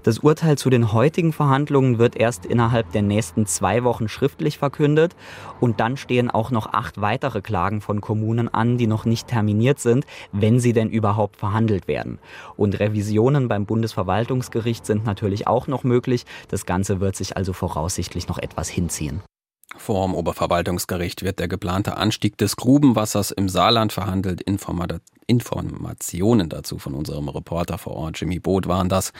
Das 0.02 0.18
Urteil 0.18 0.58
zu 0.58 0.70
den 0.70 0.92
heutigen 0.92 1.32
Verhandlungen 1.32 1.98
wird 1.98 2.16
erst 2.16 2.46
innerhalb 2.46 2.92
der 2.92 3.02
nächsten 3.02 3.46
zwei 3.46 3.84
Wochen 3.84 4.08
schriftlich 4.08 4.58
verkündet 4.58 5.16
und 5.60 5.80
dann 5.80 5.96
stehen 5.96 6.30
auch 6.30 6.50
noch 6.50 6.72
acht 6.72 7.00
weitere 7.00 7.40
Klagen 7.40 7.80
von 7.80 8.00
Kommunen 8.00 8.52
an, 8.52 8.78
die 8.78 8.86
noch 8.86 9.04
nicht 9.04 9.28
terminiert 9.28 9.78
sind, 9.78 10.06
wenn 10.32 10.60
sie 10.60 10.72
denn 10.72 10.90
überhaupt 10.90 11.36
verhandelt 11.36 11.88
werden. 11.88 12.18
Und 12.56 12.78
Revisionen 12.80 13.48
beim 13.48 13.66
Bundesverwaltungsgericht 13.66 14.86
sind 14.86 15.04
natürlich 15.04 15.46
auch 15.46 15.66
noch 15.66 15.84
möglich. 15.84 16.24
Das 16.48 16.66
Ganze 16.66 17.00
wird 17.00 17.16
sich 17.16 17.36
also 17.36 17.52
voraussichtlich 17.52 18.28
noch 18.28 18.38
etwas 18.38 18.68
hinziehen. 18.68 19.22
Vor 19.76 20.06
dem 20.06 20.14
Oberverwaltungsgericht 20.14 21.22
wird 21.22 21.38
der 21.38 21.48
geplante 21.48 21.96
Anstieg 21.96 22.36
des 22.38 22.56
Grubenwassers 22.56 23.30
im 23.30 23.48
Saarland 23.48 23.92
verhandelt. 23.92 24.42
Informationen 25.26 26.48
dazu 26.48 26.78
von 26.78 26.94
unserem 26.94 27.28
Reporter 27.28 27.78
vor 27.78 27.94
Ort, 27.94 28.20
Jimmy 28.20 28.38
Boot, 28.38 28.68
waren 28.68 28.88
das. 28.88 29.12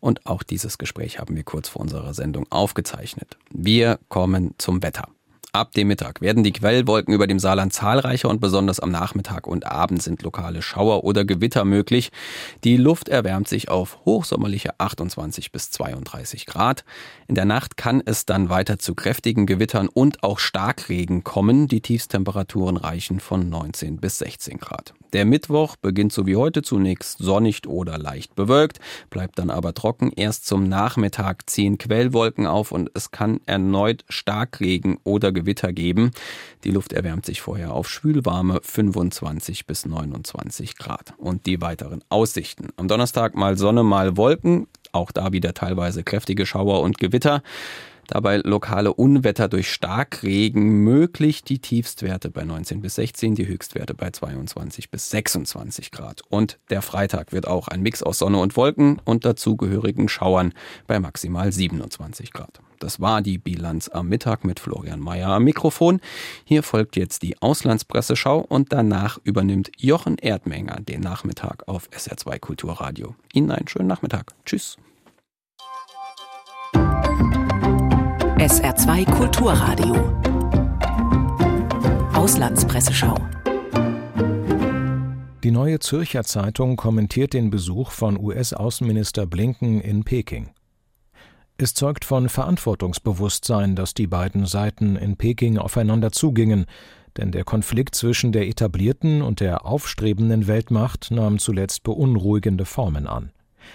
Und 0.00 0.26
auch 0.26 0.42
dieses 0.42 0.78
Gespräch 0.78 1.18
haben 1.18 1.36
wir 1.36 1.44
kurz 1.44 1.68
vor 1.68 1.82
unserer 1.82 2.14
Sendung 2.14 2.46
aufgezeichnet. 2.50 3.36
Wir 3.50 3.98
kommen 4.08 4.54
zum 4.58 4.82
Wetter. 4.82 5.08
Ab 5.56 5.72
dem 5.72 5.88
Mittag 5.88 6.20
werden 6.20 6.44
die 6.44 6.52
Quellwolken 6.52 7.14
über 7.14 7.26
dem 7.26 7.38
Saarland 7.38 7.72
zahlreicher 7.72 8.28
und 8.28 8.42
besonders 8.42 8.78
am 8.78 8.90
Nachmittag 8.90 9.46
und 9.46 9.66
Abend 9.66 10.02
sind 10.02 10.20
lokale 10.20 10.60
Schauer 10.60 11.02
oder 11.02 11.24
Gewitter 11.24 11.64
möglich. 11.64 12.12
Die 12.62 12.76
Luft 12.76 13.08
erwärmt 13.08 13.48
sich 13.48 13.70
auf 13.70 14.04
hochsommerliche 14.04 14.78
28 14.78 15.52
bis 15.52 15.70
32 15.70 16.44
Grad. 16.44 16.84
In 17.26 17.36
der 17.36 17.46
Nacht 17.46 17.78
kann 17.78 18.02
es 18.04 18.26
dann 18.26 18.50
weiter 18.50 18.78
zu 18.78 18.94
kräftigen 18.94 19.46
Gewittern 19.46 19.88
und 19.88 20.22
auch 20.22 20.40
Starkregen 20.40 21.24
kommen. 21.24 21.68
Die 21.68 21.80
Tiefstemperaturen 21.80 22.76
reichen 22.76 23.18
von 23.18 23.48
19 23.48 23.96
bis 23.96 24.18
16 24.18 24.58
Grad. 24.58 24.92
Der 25.16 25.24
Mittwoch 25.24 25.76
beginnt 25.76 26.12
so 26.12 26.26
wie 26.26 26.36
heute 26.36 26.60
zunächst 26.60 27.16
sonnig 27.16 27.66
oder 27.66 27.96
leicht 27.96 28.34
bewölkt, 28.34 28.80
bleibt 29.08 29.38
dann 29.38 29.48
aber 29.48 29.72
trocken. 29.72 30.12
Erst 30.14 30.44
zum 30.44 30.68
Nachmittag 30.68 31.48
ziehen 31.48 31.78
Quellwolken 31.78 32.46
auf 32.46 32.70
und 32.70 32.90
es 32.92 33.12
kann 33.12 33.40
erneut 33.46 34.04
Starkregen 34.10 34.98
oder 35.04 35.32
Gewitter 35.32 35.72
geben. 35.72 36.10
Die 36.64 36.70
Luft 36.70 36.92
erwärmt 36.92 37.24
sich 37.24 37.40
vorher 37.40 37.72
auf 37.72 37.88
schwülwarme 37.88 38.60
25 38.62 39.64
bis 39.64 39.86
29 39.86 40.76
Grad. 40.76 41.14
Und 41.16 41.46
die 41.46 41.62
weiteren 41.62 42.04
Aussichten. 42.10 42.68
Am 42.76 42.86
Donnerstag 42.86 43.34
mal 43.34 43.56
Sonne, 43.56 43.84
mal 43.84 44.18
Wolken. 44.18 44.66
Auch 44.92 45.12
da 45.12 45.32
wieder 45.32 45.54
teilweise 45.54 46.04
kräftige 46.04 46.44
Schauer 46.44 46.82
und 46.82 46.98
Gewitter. 46.98 47.42
Dabei 48.06 48.38
lokale 48.38 48.92
Unwetter 48.94 49.48
durch 49.48 49.70
Starkregen 49.70 50.84
möglich. 50.84 51.42
Die 51.42 51.58
Tiefstwerte 51.58 52.30
bei 52.30 52.44
19 52.44 52.80
bis 52.80 52.96
16, 52.96 53.34
die 53.34 53.46
Höchstwerte 53.46 53.94
bei 53.94 54.10
22 54.10 54.90
bis 54.90 55.10
26 55.10 55.90
Grad. 55.90 56.22
Und 56.28 56.58
der 56.70 56.82
Freitag 56.82 57.32
wird 57.32 57.48
auch 57.48 57.68
ein 57.68 57.82
Mix 57.82 58.02
aus 58.02 58.18
Sonne 58.18 58.38
und 58.38 58.56
Wolken 58.56 59.00
und 59.04 59.24
dazugehörigen 59.24 60.08
Schauern 60.08 60.52
bei 60.86 61.00
maximal 61.00 61.50
27 61.52 62.32
Grad. 62.32 62.60
Das 62.78 63.00
war 63.00 63.22
die 63.22 63.38
Bilanz 63.38 63.88
am 63.88 64.08
Mittag 64.08 64.44
mit 64.44 64.60
Florian 64.60 65.00
Mayer 65.00 65.30
am 65.30 65.44
Mikrofon. 65.44 66.00
Hier 66.44 66.62
folgt 66.62 66.96
jetzt 66.96 67.22
die 67.22 67.40
Auslandspresseschau 67.40 68.40
und 68.40 68.72
danach 68.72 69.18
übernimmt 69.24 69.72
Jochen 69.78 70.18
Erdmenger 70.18 70.80
den 70.80 71.00
Nachmittag 71.00 71.66
auf 71.68 71.88
SR2 71.90 72.38
Kulturradio. 72.38 73.14
Ihnen 73.32 73.50
einen 73.50 73.68
schönen 73.68 73.88
Nachmittag. 73.88 74.34
Tschüss. 74.44 74.76
SR2 78.38 79.10
Kulturradio. 79.10 79.94
Auslandspresseschau. 82.12 83.16
Die 85.42 85.50
Neue 85.50 85.78
Zürcher 85.78 86.22
Zeitung 86.22 86.76
kommentiert 86.76 87.32
den 87.32 87.48
Besuch 87.48 87.92
von 87.92 88.20
US-Außenminister 88.20 89.24
Blinken 89.24 89.80
in 89.80 90.04
Peking. 90.04 90.50
Es 91.56 91.72
zeugt 91.72 92.04
von 92.04 92.28
Verantwortungsbewusstsein, 92.28 93.74
dass 93.74 93.94
die 93.94 94.06
beiden 94.06 94.44
Seiten 94.44 94.96
in 94.96 95.16
Peking 95.16 95.56
aufeinander 95.56 96.12
zugingen, 96.12 96.66
denn 97.16 97.32
der 97.32 97.44
Konflikt 97.44 97.94
zwischen 97.94 98.32
der 98.32 98.46
etablierten 98.48 99.22
und 99.22 99.40
der 99.40 99.64
aufstrebenden 99.64 100.46
Weltmacht 100.46 101.10
nahm 101.10 101.38
zuletzt 101.38 101.84
beunruhigende 101.84 102.66
Formen 102.66 103.06
an. 103.06 103.32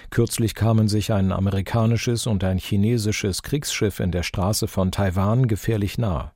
Kürzlich 0.10 0.56
kamen 0.56 0.88
sich 0.88 1.14
ein 1.14 1.32
amerikanisches 1.32 2.28
und 2.28 2.44
ein 2.44 2.58
chinesisches 2.58 3.44
Kriegsschiff 3.44 4.00
in 4.00 4.12
der 4.12 4.24
Straße 4.24 4.68
von 4.68 4.92
Taiwan 4.92 5.48
gefährlich 5.48 5.98
nahe. 5.98 6.32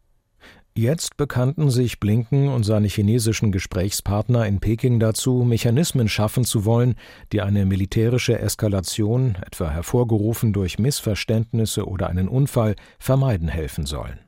Jetzt 0.77 1.15
bekannten 1.15 1.69
sich 1.69 2.01
Blinken 2.01 2.49
und 2.49 2.63
seine 2.63 2.87
chinesischen 2.87 3.53
Gesprächspartner 3.53 4.45
in 4.45 4.59
Peking 4.59 4.99
dazu, 4.99 5.45
Mechanismen 5.47 6.09
schaffen 6.09 6.43
zu 6.43 6.65
wollen, 6.65 6.95
die 7.31 7.41
eine 7.41 7.65
militärische 7.65 8.37
Eskalation, 8.39 9.37
etwa 9.45 9.69
hervorgerufen 9.69 10.51
durch 10.51 10.77
Missverständnisse 10.77 11.87
oder 11.87 12.09
einen 12.09 12.27
Unfall, 12.27 12.75
vermeiden 12.99 13.47
helfen 13.47 13.85
sollen. 13.85 14.19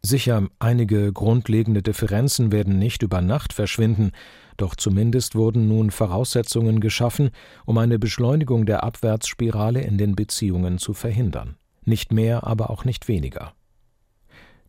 Sicher, 0.00 0.48
einige 0.58 1.12
grundlegende 1.12 1.82
Differenzen 1.82 2.52
werden 2.52 2.78
nicht 2.78 3.02
über 3.02 3.20
Nacht 3.20 3.52
verschwinden, 3.52 4.12
doch 4.56 4.74
zumindest 4.76 5.34
wurden 5.34 5.68
nun 5.68 5.90
Voraussetzungen 5.90 6.80
geschaffen, 6.80 7.30
um 7.64 7.78
eine 7.78 7.98
Beschleunigung 7.98 8.66
der 8.66 8.82
Abwärtsspirale 8.84 9.80
in 9.80 9.98
den 9.98 10.14
Beziehungen 10.14 10.78
zu 10.78 10.94
verhindern. 10.94 11.56
Nicht 11.84 12.12
mehr, 12.12 12.46
aber 12.46 12.70
auch 12.70 12.84
nicht 12.84 13.08
weniger. 13.08 13.52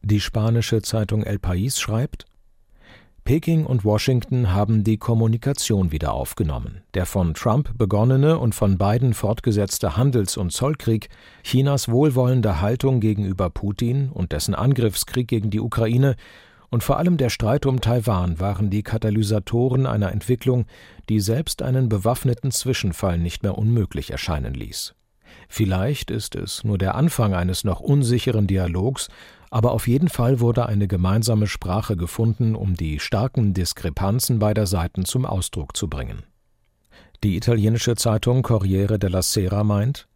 Die 0.01 0.19
spanische 0.19 0.81
Zeitung 0.81 1.23
El 1.23 1.37
País 1.37 1.79
schreibt 1.79 2.25
Peking 3.23 3.65
und 3.65 3.85
Washington 3.85 4.51
haben 4.51 4.83
die 4.83 4.97
Kommunikation 4.97 5.93
wieder 5.93 6.13
aufgenommen. 6.13 6.81
Der 6.93 7.05
von 7.05 7.33
Trump 7.33 7.77
begonnene 7.77 8.37
und 8.37 8.53
von 8.53 8.77
beiden 8.77 9.13
fortgesetzte 9.13 9.95
Handels- 9.95 10.35
und 10.35 10.51
Zollkrieg, 10.51 11.07
Chinas 11.41 11.87
wohlwollende 11.87 12.59
Haltung 12.59 12.99
gegenüber 12.99 13.49
Putin 13.49 14.09
und 14.09 14.33
dessen 14.33 14.53
Angriffskrieg 14.53 15.29
gegen 15.29 15.51
die 15.51 15.61
Ukraine 15.61 16.17
und 16.73 16.83
vor 16.83 16.97
allem 16.97 17.17
der 17.17 17.29
Streit 17.29 17.67
um 17.67 17.81
Taiwan 17.81 18.39
waren 18.39 18.71
die 18.71 18.81
Katalysatoren 18.81 19.85
einer 19.85 20.11
Entwicklung, 20.11 20.65
die 21.07 21.19
selbst 21.19 21.61
einen 21.61 21.87
bewaffneten 21.87 22.49
Zwischenfall 22.49 23.19
nicht 23.19 23.43
mehr 23.43 23.59
unmöglich 23.59 24.09
erscheinen 24.09 24.55
ließ. 24.55 24.95
Vielleicht 25.47 26.09
ist 26.09 26.33
es 26.33 26.63
nur 26.63 26.79
der 26.79 26.95
Anfang 26.95 27.35
eines 27.35 27.63
noch 27.63 27.79
unsicheren 27.79 28.47
Dialogs, 28.47 29.09
aber 29.51 29.71
auf 29.71 29.87
jeden 29.87 30.09
Fall 30.09 30.39
wurde 30.39 30.65
eine 30.65 30.87
gemeinsame 30.87 31.45
Sprache 31.45 31.95
gefunden, 31.95 32.55
um 32.55 32.73
die 32.73 32.99
starken 32.99 33.53
Diskrepanzen 33.53 34.39
beider 34.39 34.65
Seiten 34.65 35.05
zum 35.05 35.27
Ausdruck 35.27 35.77
zu 35.77 35.87
bringen. 35.87 36.23
Die 37.23 37.35
italienische 37.35 37.93
Zeitung 37.95 38.41
Corriere 38.41 38.97
della 38.97 39.21
Sera 39.21 39.63
meint, 39.63 40.07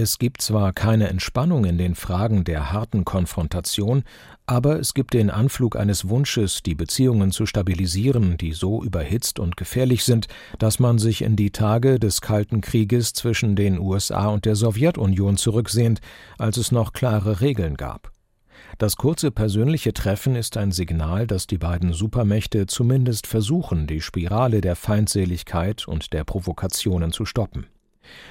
es 0.00 0.18
gibt 0.18 0.40
zwar 0.40 0.72
keine 0.72 1.08
Entspannung 1.08 1.66
in 1.66 1.76
den 1.76 1.94
Fragen 1.94 2.44
der 2.44 2.72
harten 2.72 3.04
Konfrontation, 3.04 4.02
aber 4.46 4.80
es 4.80 4.94
gibt 4.94 5.12
den 5.12 5.28
Anflug 5.28 5.76
eines 5.76 6.08
Wunsches, 6.08 6.62
die 6.62 6.74
Beziehungen 6.74 7.32
zu 7.32 7.44
stabilisieren, 7.44 8.38
die 8.38 8.52
so 8.52 8.82
überhitzt 8.82 9.38
und 9.38 9.58
gefährlich 9.58 10.04
sind, 10.04 10.26
dass 10.58 10.78
man 10.78 10.98
sich 10.98 11.20
in 11.20 11.36
die 11.36 11.50
Tage 11.50 11.98
des 11.98 12.22
Kalten 12.22 12.62
Krieges 12.62 13.12
zwischen 13.12 13.56
den 13.56 13.78
USA 13.78 14.28
und 14.28 14.46
der 14.46 14.56
Sowjetunion 14.56 15.36
zurücksehnt, 15.36 16.00
als 16.38 16.56
es 16.56 16.72
noch 16.72 16.94
klare 16.94 17.42
Regeln 17.42 17.76
gab. 17.76 18.10
Das 18.78 18.96
kurze 18.96 19.30
persönliche 19.30 19.92
Treffen 19.92 20.34
ist 20.34 20.56
ein 20.56 20.72
Signal, 20.72 21.26
dass 21.26 21.46
die 21.46 21.58
beiden 21.58 21.92
Supermächte 21.92 22.66
zumindest 22.66 23.26
versuchen, 23.26 23.86
die 23.86 24.00
Spirale 24.00 24.62
der 24.62 24.76
Feindseligkeit 24.76 25.86
und 25.86 26.14
der 26.14 26.24
Provokationen 26.24 27.12
zu 27.12 27.26
stoppen. 27.26 27.66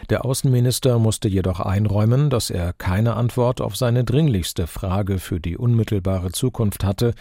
Der 0.10 0.26
Außenminister 0.26 0.98
musste 0.98 1.28
jedoch 1.28 1.60
einräumen, 1.60 2.30
dass 2.30 2.50
er 2.50 2.74
keine 2.74 3.16
Antwort 3.16 3.62
auf 3.62 3.76
seine 3.76 4.04
dringlichste 4.04 4.66
Frage 4.66 5.20
für 5.20 5.40
die 5.40 5.58
unmittelbare 5.58 6.32
Zukunft 6.32 6.84
hatte, 6.84 7.14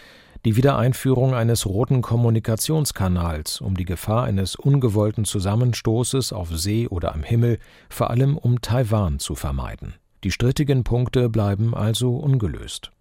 die 0.45 0.57
Wiedereinführung 0.57 1.35
eines 1.35 1.67
roten 1.67 2.01
Kommunikationskanals, 2.01 3.61
um 3.61 3.77
die 3.77 3.85
Gefahr 3.85 4.25
eines 4.25 4.55
ungewollten 4.55 5.25
Zusammenstoßes 5.25 6.33
auf 6.33 6.57
See 6.57 6.87
oder 6.89 7.15
am 7.15 7.23
Himmel, 7.23 7.59
vor 7.91 8.11
allem 8.11 8.39
um 8.39 8.63
Taiwan 8.63 9.19
zu 9.19 9.35
vermeiden. 9.35 9.95
Die 10.25 10.31
strittigen 10.31 10.85
Punkte 10.85 11.29
bleiben 11.29 11.75
also 11.75 12.17
ungelöst. 12.17 12.93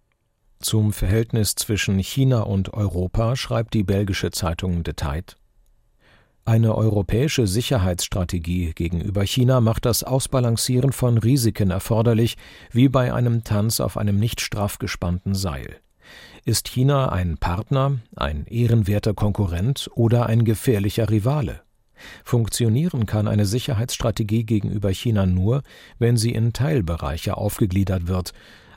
Zum 0.59 0.91
Verhältnis 0.91 1.55
zwischen 1.55 1.99
China 1.99 2.41
und 2.41 2.73
Europa 2.73 3.35
schreibt 3.35 3.75
die 3.75 3.83
belgische 3.83 4.31
Zeitung 4.31 4.83
De 4.83 4.95
Tijd 4.95 5.37
eine 6.47 6.75
europäische 6.75 7.45
Sicherheitsstrategie 7.45 8.71
gegenüber 8.73 9.23
China 9.23 9.59
macht 9.59 9.85
das 9.85 10.03
Ausbalancieren 10.03 10.93
von 10.93 11.17
Risiken 11.17 11.71
erforderlich, 11.71 12.37
wie 12.71 12.87
bei 12.87 13.13
einem 13.13 13.43
Tanz 13.43 13.81
auf 13.81 13.97
einem 13.97 14.17
nicht 14.17 14.39
straff 14.39 14.79
gespannten 14.79 15.35
Seil. 15.35 15.75
Ist 16.45 16.69
China 16.69 17.09
ein 17.09 17.37
Partner, 17.37 17.97
ein 18.15 18.45
ehrenwerter 18.45 19.13
Konkurrent 19.13 19.89
oder 19.95 20.27
ein 20.27 20.45
gefährlicher 20.45 21.09
Rivale? 21.09 21.63
Funktionieren 22.23 23.05
kann 23.05 23.27
eine 23.27 23.45
Sicherheitsstrategie 23.45 24.45
gegenüber 24.45 24.89
China 24.91 25.25
nur, 25.25 25.63
wenn 25.99 26.15
sie 26.15 26.31
in 26.31 26.53
Teilbereiche 26.53 27.35
aufgegliedert 27.35 28.07
wird, 28.07 28.31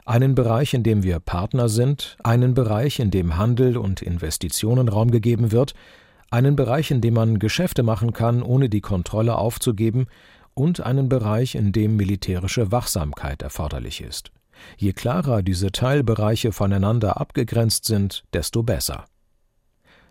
einen 0.05 0.35
Bereich, 0.35 0.75
in 0.75 0.83
dem 0.83 1.05
wir 1.05 1.21
Partner 1.21 1.69
sind, 1.69 2.17
einen 2.25 2.55
Bereich, 2.55 2.99
in 2.99 3.13
dem 3.13 3.37
Handel 3.37 3.77
und 3.77 4.03
Investitionen 4.03 4.89
Raum 4.89 5.13
gegeben 5.13 5.53
wird, 5.53 5.75
einen 6.31 6.57
Bereich, 6.57 6.91
in 6.91 7.01
dem 7.01 7.15
man 7.15 7.39
Geschäfte 7.39 7.83
machen 7.83 8.13
kann, 8.13 8.43
ohne 8.43 8.69
die 8.69 8.81
Kontrolle 8.81 9.37
aufzugeben, 9.37 10.07
und 10.55 10.81
einen 10.81 11.09
Bereich, 11.09 11.55
in 11.55 11.73
dem 11.73 11.97
militärische 11.97 12.73
Wachsamkeit 12.73 13.43
erforderlich 13.43 14.01
ist. 14.01 14.31
Je 14.77 14.93
klarer 14.93 15.43
diese 15.43 15.73
Teilbereiche 15.73 16.53
voneinander 16.53 17.21
abgegrenzt 17.21 17.85
sind, 17.85 18.25
desto 18.33 18.63
besser. 18.63 19.07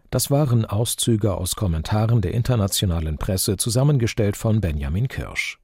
Das 0.10 0.32
waren 0.32 0.66
Auszüge 0.66 1.36
aus 1.36 1.56
Kommentaren 1.56 2.22
der 2.22 2.34
internationalen 2.34 3.18
Presse, 3.18 3.58
zusammengestellt 3.58 4.38
von 4.38 4.60
Benjamin 4.60 5.08
Kirsch. 5.08 5.60